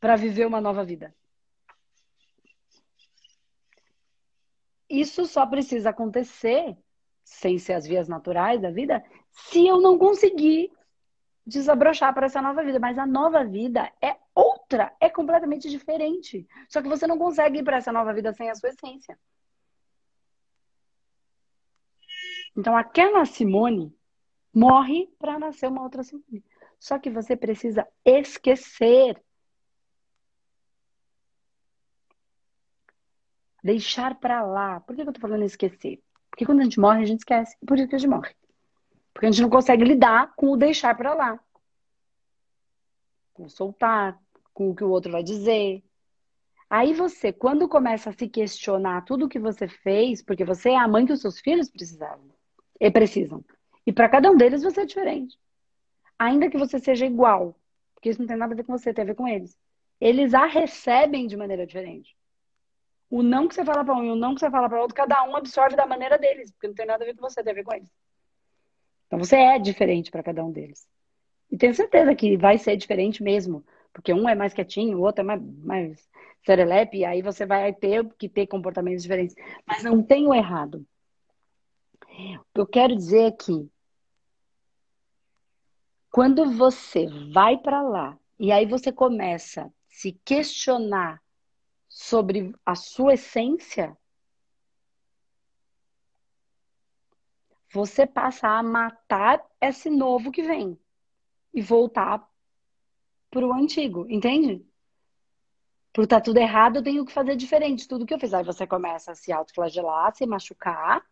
[0.00, 1.14] para viver uma nova vida.
[4.88, 6.76] Isso só precisa acontecer,
[7.24, 10.70] sem ser as vias naturais da vida, se eu não conseguir
[11.48, 12.78] desabrochar para essa nova vida.
[12.78, 16.46] Mas a nova vida é outra, é completamente diferente.
[16.68, 19.18] Só que você não consegue ir para essa nova vida sem a sua essência.
[22.56, 23.96] Então, aquela Simone
[24.52, 26.44] morre para nascer uma outra Simone.
[26.78, 29.22] Só que você precisa esquecer.
[33.62, 34.80] Deixar para lá.
[34.80, 36.00] Por que eu tô falando esquecer?
[36.30, 37.56] Porque quando a gente morre, a gente esquece.
[37.66, 38.34] Por isso que a gente morre.
[39.12, 41.40] Porque a gente não consegue lidar com o deixar para lá.
[43.34, 44.18] Com o soltar,
[44.54, 45.82] com o que o outro vai dizer.
[46.70, 50.76] Aí você, quando começa a se questionar tudo o que você fez, porque você é
[50.76, 52.30] a mãe que os seus filhos precisavam
[52.78, 53.44] e precisam.
[53.86, 55.38] E para cada um deles você é diferente.
[56.18, 57.58] Ainda que você seja igual,
[57.94, 59.56] porque isso não tem nada a ver com você, tem a ver com eles.
[60.00, 62.16] Eles a recebem de maneira diferente.
[63.10, 64.94] O não que você fala para um e o não que você fala para outro,
[64.94, 67.52] cada um absorve da maneira deles, porque não tem nada a ver com você, tem
[67.52, 67.90] a ver com eles.
[69.06, 70.86] Então você é diferente para cada um deles.
[71.50, 73.64] E tenho certeza que vai ser diferente mesmo.
[73.92, 76.08] Porque um é mais quietinho, o outro é mais, mais
[76.44, 79.34] serelepe, e aí você vai ter que ter comportamentos diferentes.
[79.66, 80.86] Mas não tem o errado.
[82.04, 83.70] O que eu quero dizer é que
[86.10, 91.20] quando você vai para lá e aí você começa a se questionar
[91.88, 93.96] sobre a sua essência,
[97.72, 100.78] você passa a matar esse novo que vem
[101.52, 102.26] e voltar
[103.30, 104.64] para o antigo, entende?
[105.92, 108.32] Por estar tá tudo errado, eu tenho que fazer diferente tudo que eu fiz.
[108.32, 111.04] Aí você começa a se autoflagelar, se machucar.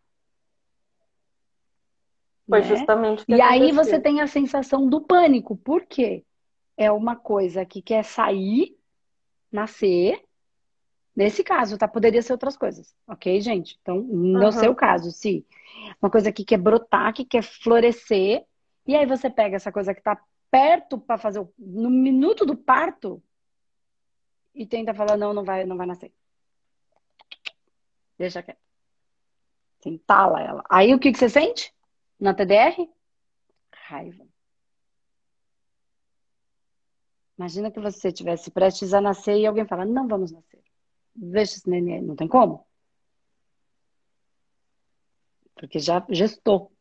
[2.47, 2.65] Foi né?
[2.65, 3.25] justamente.
[3.27, 5.57] e aí você tem a sensação do pânico.
[5.57, 6.25] Por quê?
[6.77, 8.77] É uma coisa que quer sair,
[9.51, 10.23] nascer,
[11.17, 11.87] Nesse caso, tá?
[11.87, 13.75] Poderia ser outras coisas, ok, gente?
[13.81, 14.51] Então, no uhum.
[14.51, 15.43] seu caso, se
[15.99, 18.45] uma coisa que quer brotar, que quer florescer,
[18.85, 21.51] e aí você pega essa coisa que tá perto para fazer o...
[21.57, 23.19] no minuto do parto
[24.53, 26.13] e tenta falar não, não vai, não vai nascer.
[28.15, 28.59] Deixa quieto.
[29.79, 30.63] Você entala ela.
[30.69, 31.73] Aí o que, que você sente?
[32.19, 32.87] Na TDR?
[33.73, 34.23] Raiva.
[37.39, 40.57] Imagina que você estivesse prestes a nascer e alguém fala, não vamos nascer
[41.17, 42.65] deixa esse neném, não tem como.
[45.55, 46.71] Porque já gestou.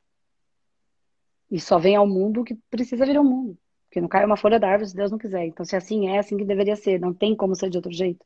[1.51, 3.59] E só vem ao mundo o que precisa vir ao mundo.
[3.85, 5.46] Porque não cai uma folha da árvore se Deus não quiser.
[5.46, 7.01] Então, se assim é, assim que deveria ser.
[7.01, 8.25] Não tem como ser de outro jeito.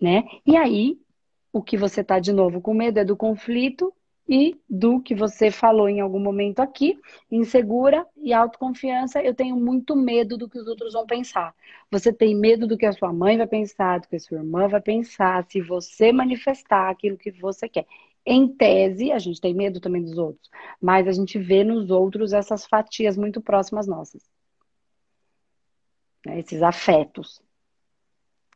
[0.00, 0.24] Né?
[0.44, 0.98] E aí,
[1.52, 3.94] o que você está de novo com medo é do conflito
[4.28, 6.98] e do que você falou em algum momento aqui,
[7.30, 11.54] insegura e autoconfiança, eu tenho muito medo do que os outros vão pensar.
[11.90, 14.66] Você tem medo do que a sua mãe vai pensar, do que a sua irmã
[14.66, 17.86] vai pensar, se você manifestar aquilo que você quer.
[18.26, 22.32] Em tese, a gente tem medo também dos outros, mas a gente vê nos outros
[22.32, 24.22] essas fatias muito próximas nossas.
[26.24, 26.38] Né?
[26.40, 27.42] Esses afetos.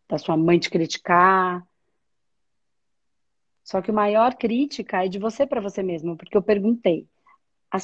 [0.09, 1.68] Da sua mãe te criticar,
[3.69, 7.07] só que o maior crítica é de você para você mesmo, porque eu perguntei,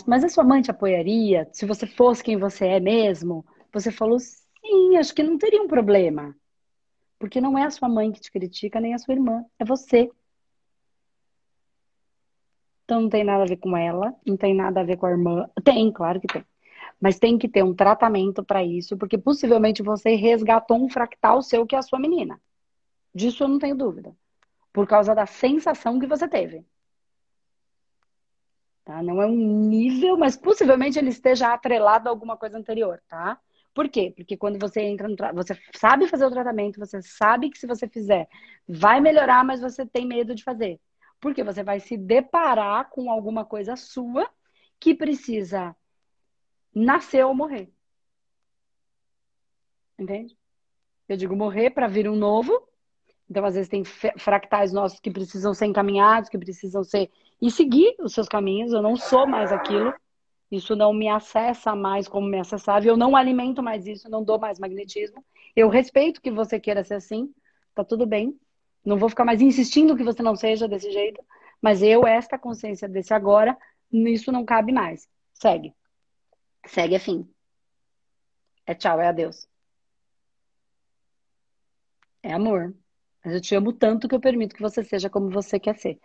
[0.06, 3.44] mas a sua mãe te apoiaria se você fosse quem você é mesmo?
[3.70, 6.34] Você falou, sim, acho que não teria um problema.
[7.18, 10.10] Porque não é a sua mãe que te critica, nem a sua irmã, é você.
[12.84, 15.10] Então não tem nada a ver com ela, não tem nada a ver com a
[15.10, 15.50] irmã.
[15.62, 16.46] Tem, claro que tem.
[16.98, 21.66] Mas tem que ter um tratamento para isso, porque possivelmente você resgatou um fractal seu
[21.66, 22.40] que é a sua menina.
[23.14, 24.16] Disso eu não tenho dúvida
[24.74, 26.66] por causa da sensação que você teve.
[28.84, 29.00] Tá?
[29.04, 33.40] Não é um nível, mas possivelmente ele esteja atrelado a alguma coisa anterior, tá?
[33.72, 34.12] Por quê?
[34.16, 35.32] Porque quando você entra no tra...
[35.32, 38.28] você sabe fazer o tratamento, você sabe que se você fizer
[38.68, 40.80] vai melhorar, mas você tem medo de fazer.
[41.20, 44.28] Porque você vai se deparar com alguma coisa sua
[44.80, 45.74] que precisa
[46.74, 47.72] nascer ou morrer.
[49.96, 50.36] Entende?
[51.08, 52.68] Eu digo morrer para vir um novo,
[53.28, 57.10] então, às vezes, tem fractais nossos que precisam ser encaminhados, que precisam ser.
[57.40, 58.72] e seguir os seus caminhos.
[58.72, 59.94] Eu não sou mais aquilo.
[60.50, 62.86] Isso não me acessa mais como me acessava.
[62.86, 65.24] Eu não alimento mais isso, não dou mais magnetismo.
[65.56, 67.32] Eu respeito que você queira ser assim,
[67.74, 68.38] tá tudo bem.
[68.84, 71.22] Não vou ficar mais insistindo que você não seja desse jeito.
[71.62, 73.56] Mas eu, esta consciência desse agora,
[73.90, 75.08] isso não cabe mais.
[75.32, 75.74] Segue.
[76.66, 77.28] Segue é fim.
[78.66, 79.48] É tchau, é adeus.
[82.22, 82.74] É amor.
[83.24, 85.98] Mas eu te amo tanto que eu permito que você seja como você quer ser.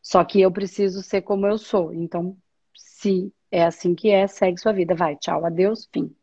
[0.00, 1.92] Só que eu preciso ser como eu sou.
[1.92, 2.36] Então,
[2.74, 4.94] se é assim que é, segue sua vida.
[4.94, 6.14] Vai, tchau, adeus, fim.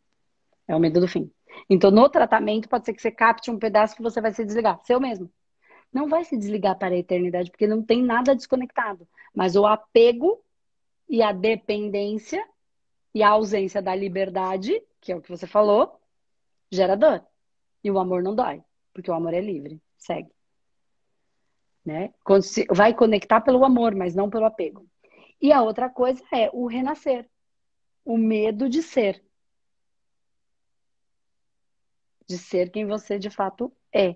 [0.66, 1.30] É o medo do fim.
[1.70, 4.80] Então, no tratamento, pode ser que você capte um pedaço que você vai se desligar.
[4.86, 5.30] Seu mesmo.
[5.92, 9.08] Não vai se desligar para a eternidade, porque não tem nada desconectado.
[9.36, 10.42] Mas o apego
[11.10, 12.46] e a dependência
[13.14, 16.00] e a ausência da liberdade, que é o que você falou,
[16.72, 17.26] gera dor.
[17.84, 20.32] E o amor não dói, porque o amor é livre segue.
[21.86, 22.14] Né?
[22.72, 24.88] Vai conectar pelo amor, mas não pelo apego.
[25.42, 27.30] E a outra coisa é o renascer.
[28.04, 29.24] O medo de ser.
[32.28, 34.16] De ser quem você de fato é.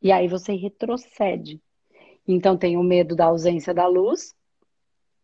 [0.00, 1.60] E aí você retrocede.
[2.26, 4.34] Então tem o medo da ausência da luz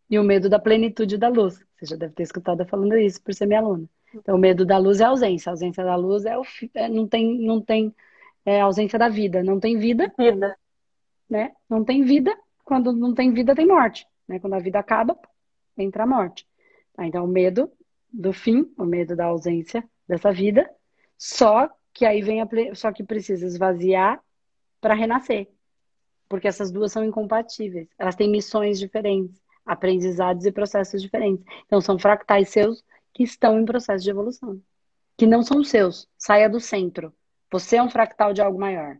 [0.09, 1.63] e o medo da plenitude da luz.
[1.77, 3.89] Você já deve ter escutado eu falando isso por ser minha aluna.
[4.13, 5.49] Então o medo da luz é a ausência.
[5.49, 6.43] A ausência da luz é o
[6.75, 7.95] é, não tem não tem
[8.45, 9.43] é a ausência da vida.
[9.43, 10.13] Não tem vida.
[10.17, 10.57] Vida.
[11.29, 11.51] Né?
[11.69, 12.35] Não tem vida.
[12.63, 14.07] Quando não tem vida, tem morte.
[14.27, 14.39] Né?
[14.39, 15.17] Quando a vida acaba,
[15.77, 16.47] entra a morte.
[16.93, 17.05] Tá?
[17.05, 17.71] Então, o medo
[18.11, 20.69] do fim, o medo da ausência dessa vida,
[21.17, 24.21] só que aí vem a, só que precisa esvaziar
[24.79, 25.49] para renascer.
[26.27, 27.89] Porque essas duas são incompatíveis.
[27.99, 31.45] Elas têm missões diferentes, aprendizados e processos diferentes.
[31.65, 34.61] Então, são fractais seus que estão em processo de evolução.
[35.17, 36.07] Que não são seus.
[36.17, 37.13] Saia do centro.
[37.51, 38.97] Você é um fractal de algo maior.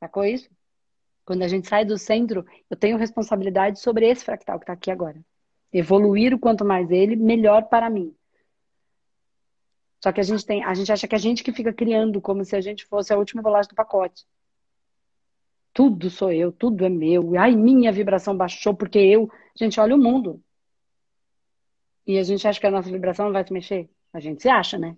[0.00, 0.50] Sacou isso?
[1.24, 4.90] Quando a gente sai do centro, eu tenho responsabilidade sobre esse fractal que está aqui
[4.90, 5.22] agora.
[5.72, 8.14] Evoluir o quanto mais ele, melhor para mim.
[10.02, 12.44] Só que a gente tem, a gente acha que a gente que fica criando como
[12.44, 14.26] se a gente fosse a última bolacha do pacote.
[15.72, 17.38] Tudo sou eu, tudo é meu.
[17.38, 19.30] Ai, minha vibração baixou porque eu.
[19.54, 20.42] Gente, olha o mundo.
[22.06, 23.88] E a gente acha que a nossa vibração não vai se mexer.
[24.12, 24.96] A gente se acha, né?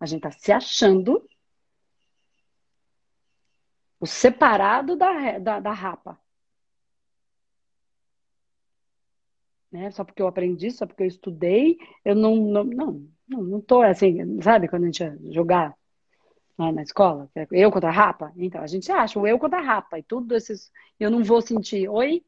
[0.00, 1.22] A gente está se achando
[4.00, 6.18] o separado da, da, da rapa.
[9.70, 9.90] Né?
[9.90, 14.40] Só porque eu aprendi, só porque eu estudei, eu não, não, não, não, tô assim,
[14.42, 15.76] sabe quando a gente jogar
[16.58, 17.30] na escola?
[17.34, 18.32] É eu contra a rapa?
[18.36, 21.40] Então, a gente acha o eu contra a rapa e tudo esses, eu não vou
[21.40, 22.24] sentir, oi?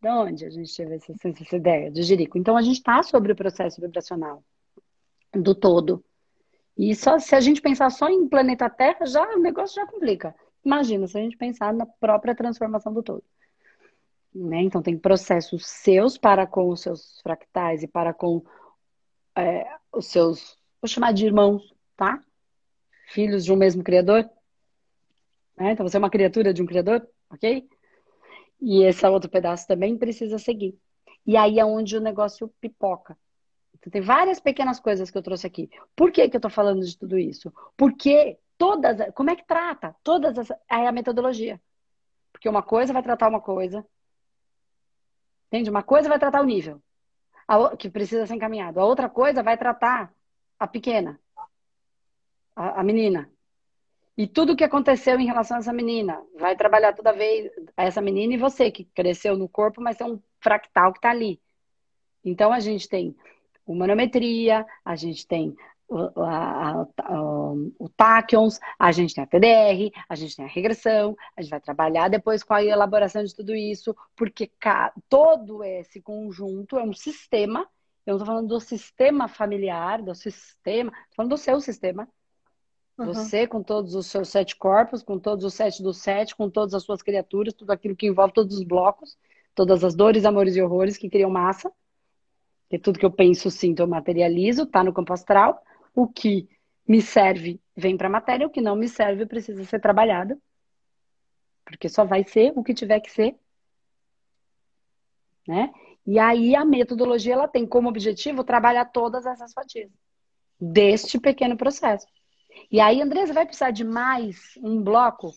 [0.00, 2.36] De onde a gente teve essa, essa ideia de jirico?
[2.36, 4.42] Então, a gente está sobre o processo vibracional
[5.32, 6.04] do todo.
[6.76, 10.34] E só se a gente pensar só em planeta Terra, já o negócio já complica.
[10.64, 13.24] Imagina se a gente pensar na própria transformação do todo.
[14.34, 14.62] Né?
[14.62, 18.42] Então tem processos seus para com os seus fractais e para com
[19.36, 21.62] é, os seus, vou chamar de irmãos,
[21.96, 22.20] tá?
[23.08, 24.28] Filhos de um mesmo criador.
[25.56, 25.72] Né?
[25.72, 27.68] Então você é uma criatura de um criador, ok?
[28.60, 30.78] E esse outro pedaço também precisa seguir.
[31.26, 33.18] E aí é onde o negócio pipoca.
[33.90, 35.68] Tem várias pequenas coisas que eu trouxe aqui.
[35.96, 37.52] Por que, que eu tô falando de tudo isso?
[37.76, 39.12] Porque todas.
[39.14, 39.96] Como é que trata?
[40.04, 40.50] Todas as.
[40.70, 41.60] É a metodologia.
[42.32, 43.84] Porque uma coisa vai tratar uma coisa.
[45.48, 45.68] Entende?
[45.68, 46.80] Uma coisa vai tratar o nível.
[47.46, 48.78] A, que precisa ser encaminhado.
[48.78, 50.14] A outra coisa vai tratar
[50.58, 51.20] a pequena.
[52.54, 53.30] A, a menina.
[54.16, 56.22] E tudo o que aconteceu em relação a essa menina.
[56.38, 60.20] Vai trabalhar toda vez essa menina e você, que cresceu no corpo, mas é um
[60.40, 61.40] fractal que está ali.
[62.24, 63.16] Então a gente tem
[63.72, 65.54] humanometria, a gente tem
[65.88, 67.22] o, a, a,
[67.78, 71.60] o Tachyons, a gente tem a PDR, a gente tem a regressão, a gente vai
[71.60, 74.50] trabalhar depois com a elaboração de tudo isso, porque
[75.08, 77.68] todo esse conjunto é um sistema.
[78.06, 82.08] Eu não estou falando do sistema familiar, do sistema, estou falando do seu sistema.
[82.96, 86.74] Você com todos os seus sete corpos, com todos os sete do sete, com todas
[86.74, 89.16] as suas criaturas, tudo aquilo que envolve todos os blocos,
[89.54, 91.72] todas as dores, amores e horrores que criam massa.
[92.72, 95.62] Que tudo que eu penso, sinto, eu materializo, tá no campo astral.
[95.94, 96.48] O que
[96.88, 100.40] me serve vem para a matéria, o que não me serve precisa ser trabalhado.
[101.66, 103.36] Porque só vai ser o que tiver que ser.
[105.46, 105.70] Né?
[106.06, 109.90] E aí a metodologia ela tem como objetivo trabalhar todas essas fatias
[110.58, 112.06] deste pequeno processo.
[112.70, 115.30] E aí, Andresa, vai precisar de mais um bloco?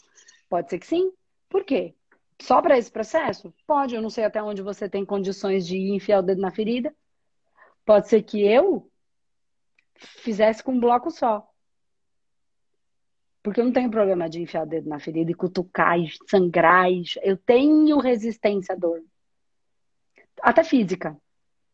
[0.47, 1.11] Pode ser que sim.
[1.49, 1.93] Por quê?
[2.41, 3.53] Só para esse processo?
[3.67, 6.95] Pode, eu não sei até onde você tem condições de enfiar o dedo na ferida.
[7.85, 8.89] Pode ser que eu
[9.95, 11.47] fizesse com um bloco só.
[13.45, 16.87] Porque eu não tenho problema de enfiar o dedo na ferida e cutucar e sangrar.
[17.21, 19.03] Eu tenho resistência à dor.
[20.41, 21.15] Até física.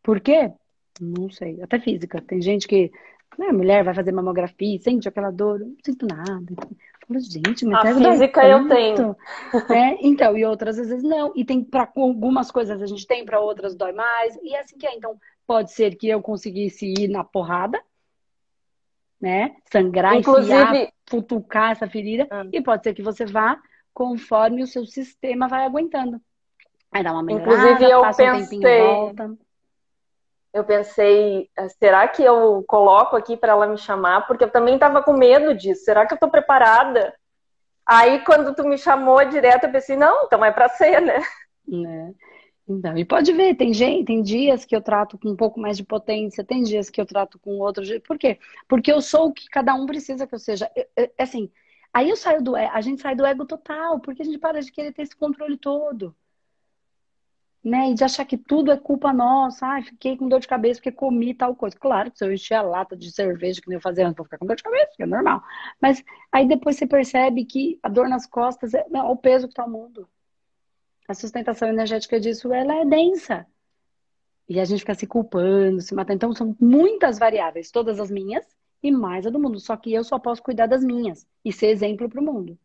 [0.04, 0.52] Por quê?
[1.00, 1.62] Não sei.
[1.62, 2.22] Até física.
[2.22, 2.92] Tem gente que.
[3.40, 5.62] Né, mulher vai fazer mamografia, sente aquela dor.
[5.62, 6.46] Eu não sinto nada.
[6.50, 9.16] Eu falo, gente, mas A física eu tenho.
[9.74, 11.32] É, então, e outras vezes não.
[11.38, 14.38] E tem para algumas coisas a gente tem, para outras dói mais.
[14.44, 14.94] E é assim que é.
[14.94, 15.18] Então,
[15.52, 17.78] Pode ser que eu conseguisse ir na porrada,
[19.20, 19.54] né?
[19.70, 20.54] Sangrar, Inclusive...
[20.54, 22.26] enfiar, futucar essa ferida.
[22.32, 22.46] Ah.
[22.54, 23.60] E pode ser que você vá
[23.94, 26.22] conforme o seu sistema vai aguentando.
[26.90, 28.40] Aí dá uma melhorada, Inclusive, eu passa pensei...
[28.40, 29.38] um tempinho volta.
[30.54, 34.26] Eu pensei, eh, será que eu coloco aqui para ela me chamar?
[34.28, 35.84] Porque eu também estava com medo disso.
[35.84, 37.14] Será que eu estou preparada?
[37.86, 41.22] Aí, quando tu me chamou direto, eu pensei, não, então é para ser, né?
[41.68, 42.14] né?
[42.68, 45.78] Então, e pode ver, tem gente, tem dias que eu trato com um pouco mais
[45.78, 47.84] de potência, tem dias que eu trato com outro.
[48.02, 48.40] Por quê?
[48.68, 50.72] Porque eu sou o que cada um precisa que eu seja.
[50.76, 51.52] Eu, eu, assim,
[51.94, 54.72] aí eu saio do a gente sai do ego total, porque a gente para de
[54.72, 56.16] querer ter esse controle todo.
[57.64, 57.92] Né?
[57.92, 59.66] E de achar que tudo é culpa nossa.
[59.68, 61.78] Ai, fiquei com dor de cabeça porque comi tal coisa.
[61.78, 64.26] Claro que se eu encher a lata de cerveja que nem eu fazia antes, vou
[64.26, 65.44] ficar com dor de cabeça, que é normal.
[65.80, 69.54] Mas aí depois você percebe que a dor nas costas é, é o peso que
[69.54, 70.08] tá o mundo
[71.12, 73.46] a sustentação energética disso ela é densa.
[74.48, 76.16] E a gente fica se culpando, se matando.
[76.16, 78.46] Então, são muitas variáveis, todas as minhas
[78.82, 79.60] e mais a do mundo.
[79.60, 82.58] Só que eu só posso cuidar das minhas e ser exemplo para o mundo.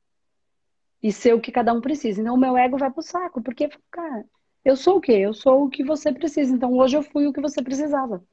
[1.03, 2.21] E ser o que cada um precisa.
[2.21, 4.25] Então, o meu ego vai pro saco, porque, cara,
[4.65, 5.13] eu sou o quê?
[5.13, 6.55] Eu sou o que você precisa.
[6.55, 8.25] Então, hoje eu fui o que você precisava.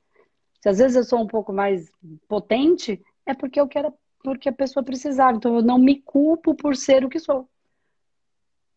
[0.62, 1.92] Se às vezes eu sou um pouco mais
[2.28, 3.94] potente, é porque eu quero,
[4.24, 5.38] porque a pessoa precisava.
[5.38, 7.50] Então, eu não me culpo por ser o que sou.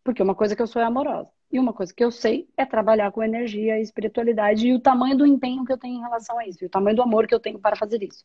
[0.06, 1.32] Porque uma coisa que eu sou é amorosa.
[1.50, 5.18] E uma coisa que eu sei é trabalhar com energia e espiritualidade e o tamanho
[5.18, 7.34] do empenho que eu tenho em relação a isso, e o tamanho do amor que
[7.34, 8.24] eu tenho para fazer isso.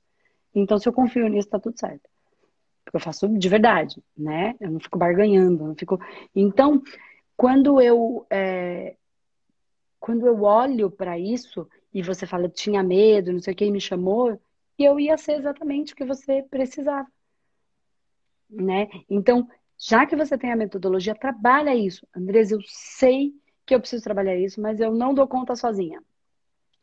[0.53, 2.07] Então, se eu confio nisso, tá tudo certo.
[2.85, 4.53] Porque eu faço de verdade, né?
[4.59, 5.99] Eu não fico barganhando, não fico.
[6.35, 6.83] Então,
[7.35, 8.95] quando eu é...
[9.99, 14.39] quando eu olho para isso e você fala tinha medo, não sei quem me chamou,
[14.77, 17.07] eu ia ser exatamente o que você precisava,
[18.47, 18.87] né?
[19.09, 19.47] Então,
[19.83, 22.07] já que você tem a metodologia, trabalha isso.
[22.15, 23.33] Andres, eu sei
[23.65, 26.03] que eu preciso trabalhar isso, mas eu não dou conta sozinha.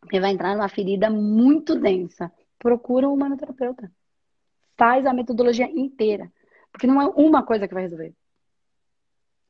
[0.01, 2.32] Porque vai entrar numa ferida muito densa.
[2.59, 3.92] Procura um humanoterapeuta.
[4.76, 6.30] Faz a metodologia inteira.
[6.72, 8.12] Porque não é uma coisa que vai resolver.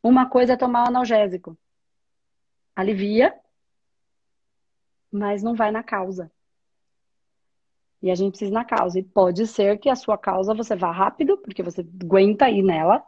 [0.03, 1.57] Uma coisa é tomar o analgésico.
[2.77, 3.35] Alivia,
[5.11, 6.31] mas não vai na causa.
[8.03, 8.99] E a gente precisa ir na causa.
[8.99, 13.03] E pode ser que a sua causa você vá rápido, porque você aguenta ir nela,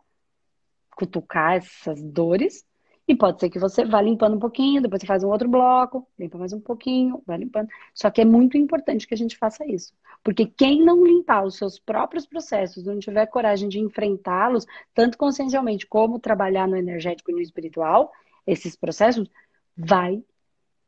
[1.00, 2.62] cutucar essas dores.
[3.08, 6.06] E pode ser que você vá limpando um pouquinho, depois você faz um outro bloco,
[6.16, 7.68] limpa mais um pouquinho, vai limpando.
[7.92, 9.92] Só que é muito importante que a gente faça isso.
[10.22, 15.86] Porque quem não limpar os seus próprios processos, não tiver coragem de enfrentá-los, tanto consciencialmente
[15.88, 18.12] como trabalhar no energético e no espiritual,
[18.46, 19.28] esses processos,
[19.76, 20.22] vai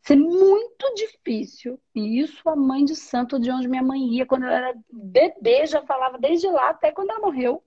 [0.02, 1.80] ser muito difícil.
[1.92, 5.66] E isso a mãe de santo, de onde minha mãe ia, quando ela era bebê,
[5.66, 7.64] já falava desde lá até quando ela morreu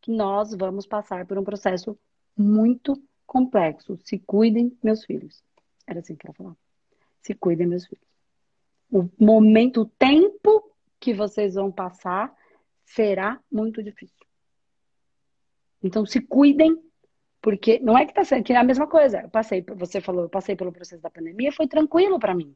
[0.00, 1.98] que nós vamos passar por um processo
[2.36, 3.98] muito complexo.
[4.04, 5.42] Se cuidem, meus filhos.
[5.86, 6.56] Era assim que ela falava.
[7.22, 8.04] Se cuidem, meus filhos.
[8.90, 12.34] O momento, o tempo que vocês vão passar
[12.84, 14.26] será muito difícil.
[15.82, 16.76] Então se cuidem,
[17.40, 19.20] porque não é que tá sendo que é a mesma coisa.
[19.20, 22.54] Eu passei, você falou, eu passei pelo processo da pandemia, foi tranquilo para mim.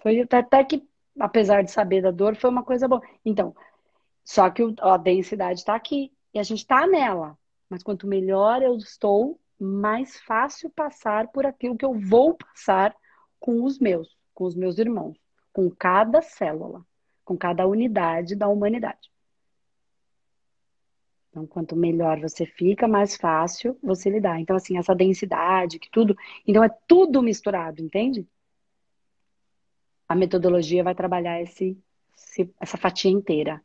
[0.00, 0.86] Foi até que,
[1.18, 3.02] apesar de saber da dor, foi uma coisa boa.
[3.24, 3.54] Então,
[4.24, 7.38] só que a densidade está aqui e a gente está nela.
[7.68, 12.96] Mas quanto melhor eu estou, mais fácil passar por aquilo que eu vou passar
[13.38, 15.16] com os meus, com os meus irmãos,
[15.52, 16.84] com cada célula,
[17.24, 19.12] com cada unidade da humanidade.
[21.30, 24.38] Então, quanto melhor você fica, mais fácil você lidar.
[24.40, 26.16] Então, assim, essa densidade, que tudo.
[26.46, 28.26] Então, é tudo misturado, entende?
[30.08, 31.76] A metodologia vai trabalhar esse,
[32.60, 33.60] essa fatia inteira.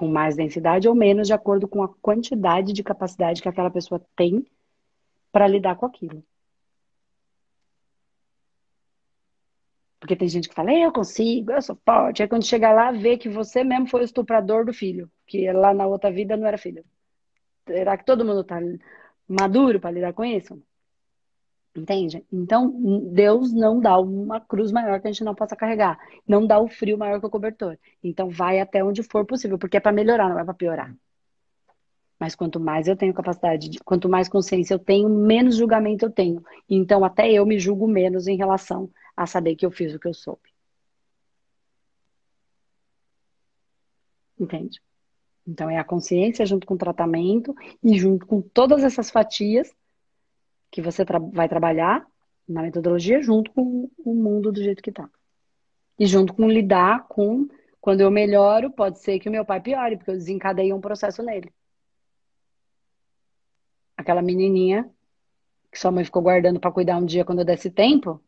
[0.00, 4.00] Com mais densidade ou menos, de acordo com a quantidade de capacidade que aquela pessoa
[4.16, 4.46] tem
[5.30, 6.24] para lidar com aquilo.
[10.00, 12.22] Porque tem gente que fala, eu consigo, eu sou forte.
[12.22, 15.74] Aí quando chega lá, vê que você mesmo foi o estuprador do filho, que lá
[15.74, 16.82] na outra vida não era filho.
[17.66, 18.58] Será que todo mundo está
[19.28, 20.62] maduro para lidar com isso?
[21.74, 22.24] Entende?
[22.32, 22.68] Então,
[23.12, 25.98] Deus não dá uma cruz maior que a gente não possa carregar.
[26.26, 27.78] Não dá o frio maior que o cobertor.
[28.02, 30.94] Então, vai até onde for possível, porque é para melhorar, não é para piorar.
[32.18, 36.10] Mas quanto mais eu tenho capacidade, de, quanto mais consciência eu tenho, menos julgamento eu
[36.10, 36.42] tenho.
[36.68, 40.08] Então, até eu me julgo menos em relação a saber que eu fiz o que
[40.08, 40.50] eu soube.
[44.38, 44.80] Entende?
[45.46, 49.72] Então é a consciência junto com o tratamento e junto com todas essas fatias
[50.70, 52.06] que você tra vai trabalhar
[52.48, 55.08] na metodologia junto com o mundo do jeito que está.
[55.98, 57.48] E junto com lidar com
[57.80, 61.22] quando eu melhoro, pode ser que o meu pai piore, porque eu desencadeei um processo
[61.22, 61.52] nele.
[63.96, 64.90] Aquela menininha
[65.70, 68.22] que sua mãe ficou guardando para cuidar um dia quando eu desse tempo,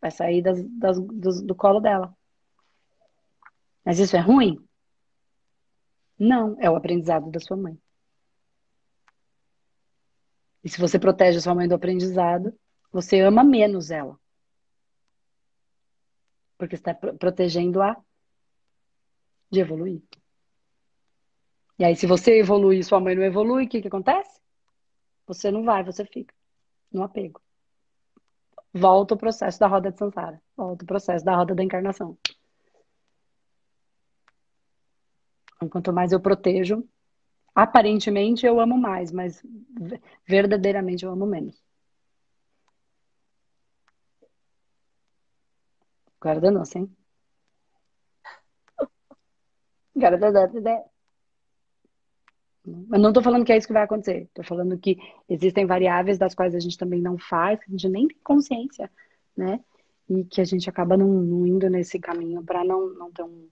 [0.00, 2.16] Vai sair das, das, do, do colo dela.
[3.84, 4.58] Mas isso é ruim?
[6.18, 7.78] Não, é o aprendizado da sua mãe.
[10.62, 12.52] E se você protege a sua mãe do aprendizado,
[12.92, 14.18] você ama menos ela.
[16.56, 17.96] Porque está protegendo-a
[19.50, 20.02] de evoluir.
[21.78, 24.40] E aí, se você evolui e sua mãe não evolui, o que, que acontece?
[25.26, 26.34] Você não vai, você fica
[26.90, 27.40] no apego
[28.72, 32.16] volta o processo da roda de Sansara, volta o processo da roda da encarnação.
[35.56, 36.86] Então, quanto mais eu protejo,
[37.58, 39.42] aparentemente eu amo mais, mas
[40.24, 41.60] verdadeiramente eu amo menos.
[46.20, 46.88] Guarda não, sim.
[49.96, 50.30] Guarda
[52.92, 54.22] eu não estou falando que é isso que vai acontecer.
[54.22, 54.96] Estou falando que
[55.28, 58.88] existem variáveis das quais a gente também não faz, que a gente nem tem consciência,
[59.36, 59.64] né?
[60.08, 63.48] E que a gente acaba não, não indo nesse caminho para não, não ter um,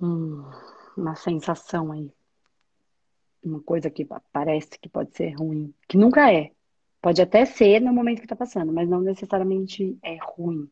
[0.00, 0.44] um,
[0.96, 2.10] uma sensação aí.
[3.44, 6.50] Uma coisa que parece que pode ser ruim, que nunca é.
[7.00, 10.68] Pode até ser no momento que está passando, mas não necessariamente é ruim.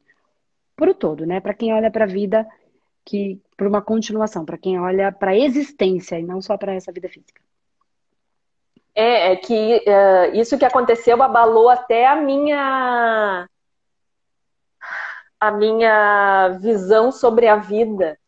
[0.74, 1.40] Por o todo, né?
[1.40, 2.46] Para quem olha para a vida
[3.04, 6.90] que para uma continuação, para quem olha para a existência e não só para essa
[6.90, 7.40] vida física.
[8.94, 13.48] É, é que uh, isso que aconteceu abalou até a minha
[15.38, 18.18] a minha visão sobre a vida,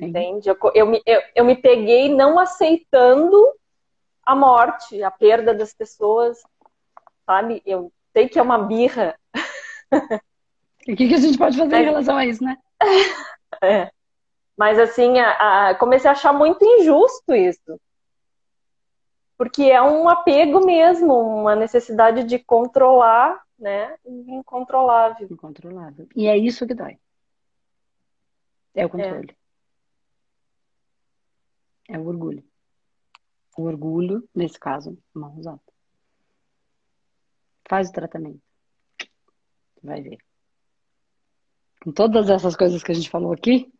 [0.00, 0.06] Sim.
[0.06, 0.48] entende?
[0.48, 3.36] Eu, eu, me, eu, eu me peguei não aceitando
[4.24, 6.38] a morte, a perda das pessoas,
[7.26, 7.62] sabe?
[7.66, 9.18] Eu sei que é uma birra.
[10.86, 11.80] E o que, que a gente pode fazer é.
[11.82, 12.56] em relação a isso, né?
[13.62, 13.90] É.
[14.56, 17.78] Mas assim, a, a, comecei a achar muito injusto isso.
[19.36, 23.94] Porque é um apego mesmo, uma necessidade de controlar, né?
[24.04, 25.28] Incontrolável.
[25.30, 26.08] Incontrolável.
[26.16, 26.98] E é isso que dói.
[28.74, 29.30] É o controle.
[29.30, 29.39] É,
[31.90, 32.42] é o orgulho.
[33.56, 35.74] O orgulho, nesse caso, mãos altas.
[37.68, 38.40] Faz o tratamento.
[39.82, 40.18] Vai ver.
[41.82, 43.72] Com todas essas coisas que a gente falou aqui,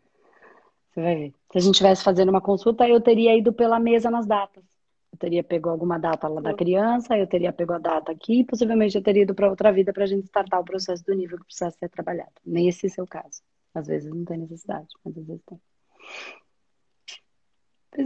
[0.91, 1.35] você vai ver.
[1.53, 4.65] Se a gente tivesse fazendo uma consulta, eu teria ido pela mesa nas datas.
[5.13, 8.97] Eu teria pegado alguma data lá da criança, eu teria pegado a data aqui, possivelmente
[8.97, 11.45] eu teria ido para outra vida para a gente startar o processo do nível que
[11.45, 12.33] precisa ser trabalhado.
[12.45, 13.43] Nem esse é o caso.
[13.75, 15.61] Às vezes não tem necessidade, mas às vezes tem.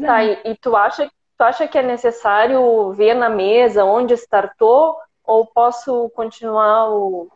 [0.03, 0.07] É.
[0.07, 4.97] Tá, e, e tu acha, tu acha que é necessário ver na mesa onde startou
[5.24, 7.28] ou posso continuar o.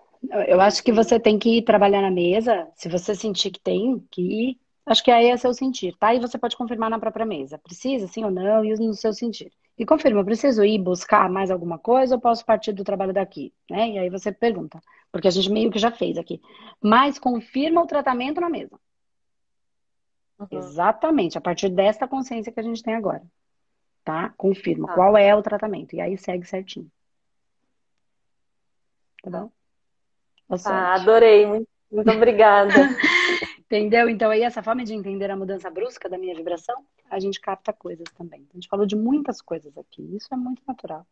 [0.46, 4.04] Eu acho que você tem que ir trabalhar na mesa, se você sentir que tem,
[4.10, 6.14] que ir Acho que aí é seu sentir, tá?
[6.14, 7.58] E você pode confirmar na própria mesa.
[7.58, 9.52] Precisa, sim ou não, e no seu sentir.
[9.76, 13.52] E confirma, preciso ir buscar mais alguma coisa ou posso partir do trabalho daqui?
[13.70, 13.90] Né?
[13.90, 14.80] E aí você pergunta,
[15.12, 16.40] porque a gente meio que já fez aqui.
[16.82, 18.80] Mas confirma o tratamento na mesa.
[20.38, 20.46] Uhum.
[20.50, 23.22] Exatamente, a partir desta consciência que a gente tem agora.
[24.04, 24.32] Tá?
[24.36, 24.94] Confirma ah.
[24.94, 25.94] qual é o tratamento.
[25.94, 26.90] E aí segue certinho.
[29.22, 29.50] Tá bom?
[30.64, 31.46] Ah, adorei.
[31.46, 32.72] Muito, muito obrigada.
[33.60, 34.08] Entendeu?
[34.08, 37.70] Então, aí, essa forma de entender a mudança brusca da minha vibração, a gente capta
[37.70, 38.46] coisas também.
[38.50, 40.02] A gente falou de muitas coisas aqui.
[40.16, 41.06] Isso é muito natural.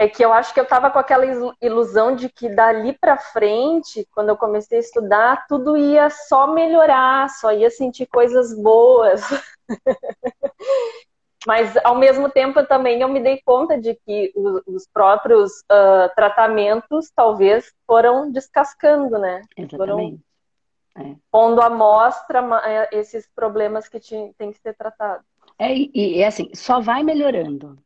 [0.00, 1.24] É que eu acho que eu estava com aquela
[1.60, 7.28] ilusão de que dali para frente, quando eu comecei a estudar, tudo ia só melhorar,
[7.28, 9.20] só ia sentir coisas boas.
[11.46, 16.14] Mas, ao mesmo tempo, também eu me dei conta de que os, os próprios uh,
[16.14, 19.42] tratamentos talvez foram descascando, né?
[19.56, 19.76] Exatamente.
[19.76, 21.16] Foram é.
[21.30, 23.98] pondo à mostra é, esses problemas que
[24.36, 25.24] tem que ser tratados.
[25.58, 27.78] É, e, e assim, só vai melhorando.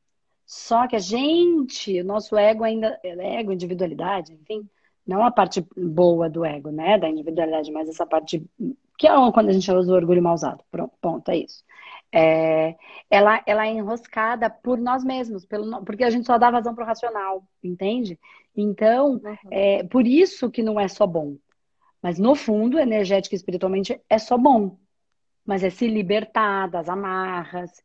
[0.55, 4.69] Só que a gente, o nosso ego ainda, ego, individualidade, enfim,
[5.07, 8.45] não a parte boa do ego, né, da individualidade, mas essa parte
[8.99, 10.63] que é quando a gente usa o orgulho mal usado.
[10.71, 11.65] Pronto, ponto, é isso.
[12.13, 12.77] É,
[13.09, 16.85] ela, ela é enroscada por nós mesmos, pelo, porque a gente só dá vazão para
[16.85, 18.21] o racional, entende?
[18.55, 19.37] Então, uhum.
[19.51, 21.39] é por isso que não é só bom.
[22.03, 24.77] Mas no fundo, energético e espiritualmente é só bom.
[25.47, 27.83] Mas é se libertar das amarras,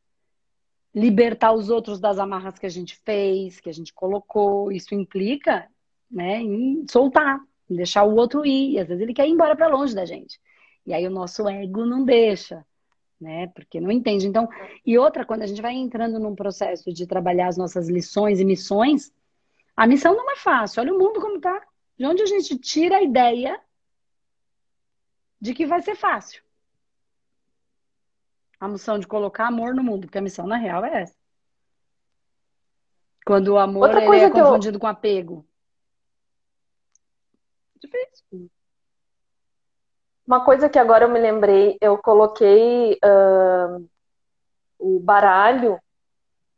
[0.97, 4.71] libertar os outros das amarras que a gente fez, que a gente colocou.
[4.71, 5.67] Isso implica,
[6.09, 7.39] né, em soltar,
[7.69, 8.71] em deixar o outro ir.
[8.71, 10.39] E às vezes ele quer ir embora para longe da gente.
[10.85, 12.65] E aí o nosso ego não deixa,
[13.21, 13.47] né?
[13.47, 14.25] Porque não entende.
[14.25, 14.47] Então,
[14.85, 18.45] e outra, quando a gente vai entrando num processo de trabalhar as nossas lições e
[18.45, 19.13] missões,
[19.75, 20.81] a missão não é fácil.
[20.81, 21.61] Olha o mundo como tá.
[21.97, 23.59] De onde a gente tira a ideia
[25.39, 26.41] de que vai ser fácil.
[28.59, 31.15] A missão de colocar amor no mundo, porque a missão na real é essa.
[33.25, 34.79] Quando o amor é confundido eu...
[34.79, 35.45] com apego.
[37.79, 38.49] Difícil.
[40.25, 43.89] Uma coisa que agora eu me lembrei, eu coloquei uh,
[44.79, 45.79] o baralho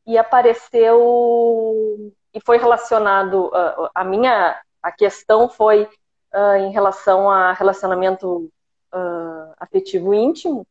[0.05, 7.53] e apareceu e foi relacionado uh, a minha a questão foi uh, em relação a
[7.53, 8.51] relacionamento
[8.93, 10.65] uh, afetivo íntimo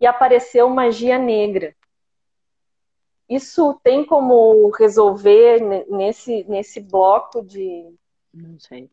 [0.00, 1.74] e apareceu magia negra.
[3.28, 7.94] Isso tem como resolver nesse, nesse bloco de.
[8.32, 8.90] Não sei.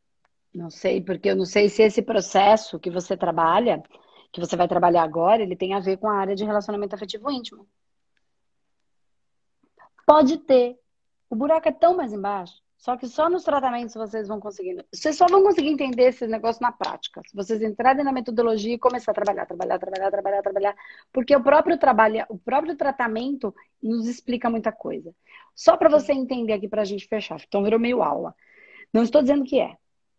[0.53, 3.83] Não sei, porque eu não sei se esse processo que você trabalha,
[4.31, 7.29] que você vai trabalhar agora, ele tem a ver com a área de relacionamento afetivo
[7.29, 7.67] íntimo.
[10.05, 10.79] Pode ter.
[11.29, 14.85] O buraco é tão mais embaixo só que só nos tratamentos vocês vão conseguir.
[14.93, 17.21] Vocês só vão conseguir entender esse negócio na prática.
[17.25, 20.75] Se vocês entrarem na metodologia e começar a trabalhar, trabalhar, trabalhar, trabalhar, trabalhar.
[21.11, 25.13] Porque o próprio trabalho, o próprio tratamento nos explica muita coisa.
[25.55, 27.39] Só para você entender aqui para a gente fechar.
[27.47, 28.35] Então virou meio aula.
[28.93, 29.75] Não estou dizendo que é,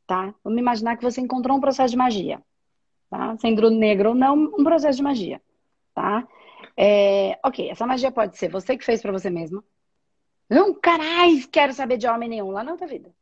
[0.07, 0.34] tá?
[0.42, 2.42] Vamos imaginar que você encontrou um processo de magia.
[3.11, 3.36] Tá?
[3.36, 5.40] Sendo negro ou não, um processo de magia.
[5.94, 6.26] Tá?
[6.76, 9.62] É, ok, essa magia pode ser você que fez para você mesma
[10.49, 13.12] Nunca mais quero saber de homem nenhum lá na outra vida.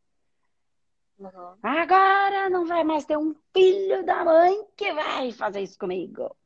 [1.19, 1.55] Uhum.
[1.63, 6.37] Agora não vai mais ter um filho da mãe que vai fazer isso comigo.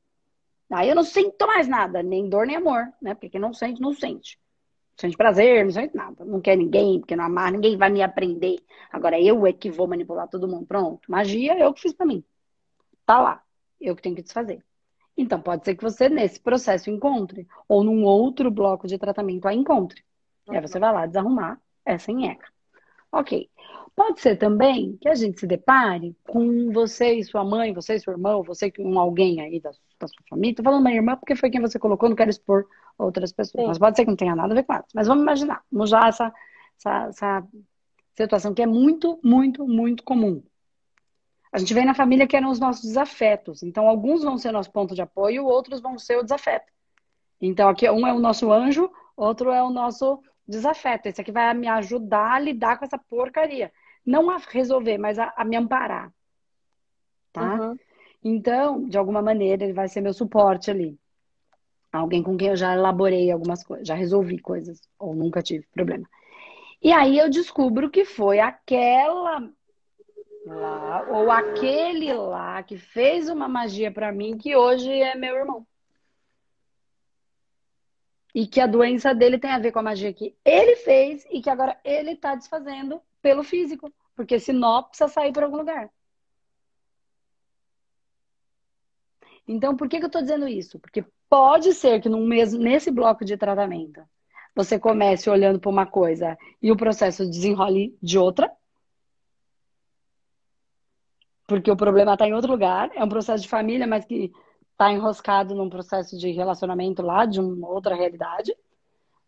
[0.70, 3.14] Aí eu não sinto mais nada, nem dor nem amor, né?
[3.14, 4.38] Porque não sente, não sente.
[4.92, 6.24] Não sente prazer, não sente nada.
[6.24, 8.58] Não quer ninguém, porque não amar, ninguém vai me aprender.
[8.92, 10.66] Agora eu é que vou manipular todo mundo.
[10.66, 11.10] Pronto.
[11.10, 12.22] Magia eu que fiz pra mim.
[13.06, 13.42] Tá lá.
[13.80, 14.62] Eu que tenho que desfazer.
[15.16, 19.54] Então pode ser que você nesse processo encontre, ou num outro bloco de tratamento a
[19.54, 20.04] encontre.
[20.50, 22.46] E aí você vai lá desarrumar essa nheca.
[23.12, 23.48] Ok.
[23.94, 28.00] Pode ser também que a gente se depare com você e sua mãe, você e
[28.00, 30.54] seu irmão, você com alguém aí da, da sua família.
[30.54, 33.62] Tô falando minha irmã porque foi quem você colocou, não quero expor outras pessoas.
[33.62, 33.68] Sim.
[33.68, 34.86] Mas pode ser que não tenha nada a ver com elas.
[34.94, 36.32] Mas vamos imaginar, vamos usar essa,
[36.78, 37.48] essa, essa
[38.14, 40.42] situação que é muito, muito, muito comum.
[41.50, 43.62] A gente vem na família que eram os nossos desafetos.
[43.62, 46.70] Então, alguns vão ser nosso ponto de apoio, outros vão ser o desafeto.
[47.40, 51.08] Então, aqui um é o nosso anjo, outro é o nosso desafeto.
[51.08, 53.70] Esse aqui vai me ajudar a lidar com essa porcaria.
[54.04, 56.12] Não a resolver, mas a, a me amparar.
[57.32, 57.54] Tá?
[57.54, 57.76] Uhum.
[58.24, 60.98] Então, de alguma maneira, ele vai ser meu suporte ali.
[61.92, 66.06] Alguém com quem eu já elaborei algumas coisas, já resolvi coisas, ou nunca tive problema.
[66.82, 69.48] E aí eu descubro que foi aquela
[70.44, 75.66] lá, ou aquele lá que fez uma magia para mim, que hoje é meu irmão
[78.38, 81.42] e que a doença dele tem a ver com a magia que ele fez e
[81.42, 85.90] que agora ele está desfazendo pelo físico, porque esse nó precisa sair para algum lugar.
[89.48, 90.78] Então, por que, que eu estou dizendo isso?
[90.78, 94.00] Porque pode ser que mesmo, nesse bloco de tratamento
[94.54, 98.52] você comece olhando para uma coisa e o processo desenrole de outra.
[101.44, 102.88] Porque o problema está em outro lugar.
[102.94, 104.32] É um processo de família, mas que
[104.78, 108.54] está enroscado num processo de relacionamento lá, de uma outra realidade.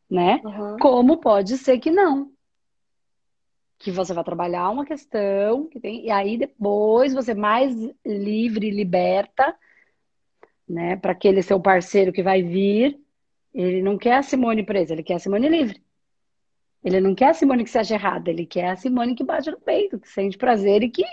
[0.08, 0.40] Né?
[0.44, 0.76] Uhum.
[0.78, 2.30] Como pode ser que não
[3.80, 7.74] que você vai trabalhar uma questão que tem e aí depois você mais
[8.04, 9.56] livre, liberta,
[10.68, 13.00] né, para aquele seu parceiro que vai vir,
[13.54, 15.82] ele não quer a Simone presa, ele quer a Simone livre.
[16.84, 19.58] Ele não quer a Simone que seja errada, ele quer a Simone que bate no
[19.58, 21.04] peito, que sente prazer e que,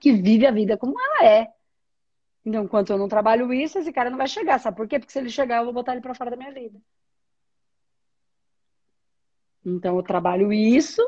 [0.00, 1.52] que vive a vida como ela é.
[2.46, 4.58] Então, enquanto eu não trabalho isso, esse cara não vai chegar.
[4.60, 4.98] Sabe por quê?
[4.98, 6.80] Porque se ele chegar, eu vou botar ele para fora da minha vida.
[9.64, 11.02] Então, eu trabalho isso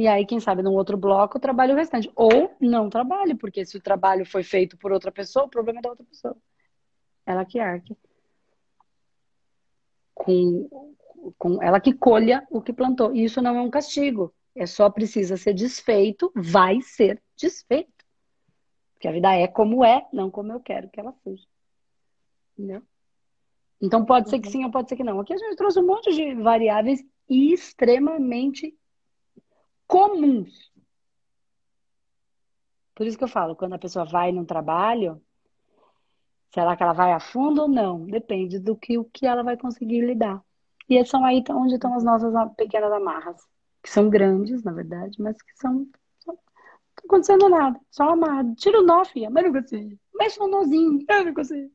[0.00, 2.10] e aí, quem sabe, num outro bloco, eu trabalho o restante.
[2.16, 5.82] Ou não trabalho, porque se o trabalho foi feito por outra pessoa, o problema é
[5.82, 6.34] da outra pessoa.
[7.26, 7.94] Ela que arque.
[10.14, 10.94] Com,
[11.36, 13.14] com ela que colha o que plantou.
[13.14, 14.34] E isso não é um castigo.
[14.54, 17.99] É só precisa ser desfeito, vai ser desfeito.
[19.00, 21.42] Porque a vida é como é, não como eu quero que ela seja.
[22.52, 22.82] Entendeu?
[23.80, 24.52] Então pode ser que uhum.
[24.52, 25.18] sim ou pode ser que não.
[25.18, 28.76] Aqui a gente trouxe um monte de variáveis extremamente
[29.86, 30.70] comuns.
[32.94, 35.18] Por isso que eu falo, quando a pessoa vai num trabalho,
[36.52, 38.04] será que ela vai a fundo ou não?
[38.04, 40.44] Depende do que o que ela vai conseguir lidar.
[40.86, 43.48] E são aí onde estão as nossas pequenas amarras,
[43.82, 45.88] que são grandes, na verdade, mas que são.
[47.00, 48.54] Não tá acontecendo nada, só amarrado.
[48.54, 49.98] Tira o nó, filha, mas não consigo.
[50.14, 51.70] Mexe no nozinho, eu não consigo.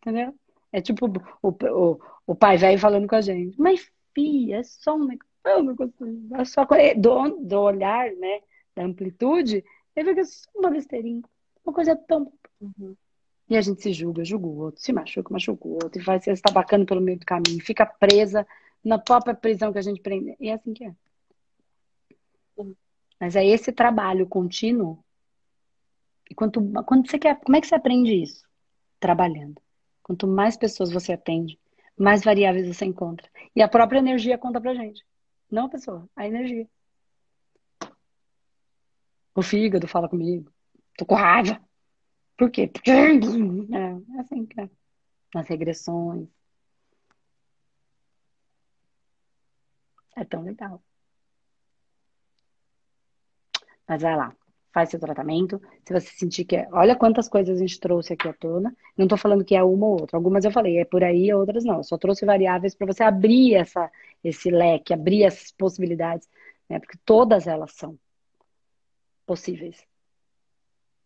[0.00, 0.34] Entendeu?
[0.72, 3.60] É tipo o, o, o pai velho falando com a gente.
[3.60, 5.26] Mas, filha, é só um negócio.
[5.44, 6.36] Eu não consigo.
[6.36, 8.40] É só do, do olhar, né?
[8.74, 11.22] Da amplitude, ele fica só uma besteirinha.
[11.64, 12.32] Uma coisa tão.
[12.60, 12.96] Uhum.
[13.48, 16.20] E a gente se julga, julga o outro, se machuca, machuca o outro, e vai
[16.20, 18.46] se estabacando pelo meio do caminho, fica presa
[18.84, 20.36] na própria prisão que a gente prende.
[20.40, 20.92] E é assim que é.
[22.56, 22.74] Uhum.
[23.20, 25.02] Mas é esse trabalho contínuo.
[26.30, 28.44] E quanto, quando você quer, como é que você aprende isso?
[29.00, 29.60] Trabalhando.
[30.02, 31.58] Quanto mais pessoas você atende,
[31.98, 33.28] mais variáveis você encontra.
[33.54, 35.04] E a própria energia conta pra gente.
[35.50, 36.68] Não a pessoa, a energia.
[39.34, 40.50] O fígado fala comigo.
[40.96, 41.60] Tô com raiva.
[42.36, 42.68] Por quê?
[42.68, 44.70] Porque é, é assim que é.
[45.34, 46.28] Nas regressões.
[50.16, 50.82] É tão legal.
[53.88, 54.34] Mas vai lá
[54.76, 55.58] faz seu tratamento.
[55.86, 56.68] Se você sentir que é.
[56.70, 58.76] Olha quantas coisas a gente trouxe aqui à tona.
[58.94, 60.18] Não estou falando que é uma ou outra.
[60.18, 61.78] Algumas eu falei, é por aí, outras não.
[61.78, 63.90] Eu só trouxe variáveis para você abrir essa,
[64.22, 66.28] esse leque, abrir essas possibilidades,
[66.68, 66.78] né?
[66.78, 67.98] Porque todas elas são
[69.24, 69.82] possíveis.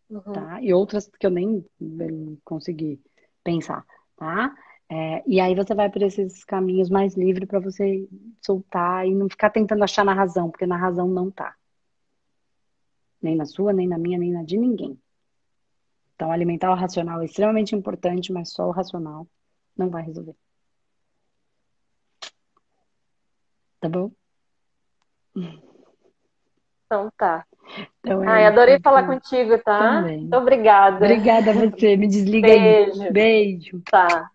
[0.09, 0.19] Uhum.
[0.19, 0.61] Tá?
[0.61, 3.01] E outras que eu nem, nem consegui
[3.41, 3.85] pensar,
[4.17, 4.53] tá?
[4.89, 8.05] É, e aí você vai por esses caminhos mais livres para você
[8.41, 11.55] soltar e não ficar tentando achar na razão, porque na razão não tá.
[13.21, 14.97] Nem na sua, nem na minha, nem na de ninguém.
[16.15, 19.27] Então, alimentar o racional é extremamente importante, mas só o racional
[19.75, 20.35] não vai resolver.
[23.79, 24.11] Tá bom?
[26.85, 27.45] Então tá.
[27.99, 30.01] Então, é Ai, adorei falar contigo, tá?
[30.01, 30.19] Também.
[30.19, 31.05] Muito obrigada.
[31.05, 31.95] Obrigada a você.
[31.95, 33.01] Me desliga Beijo.
[33.01, 33.11] aí.
[33.11, 33.81] Beijo.
[33.89, 34.29] Tá.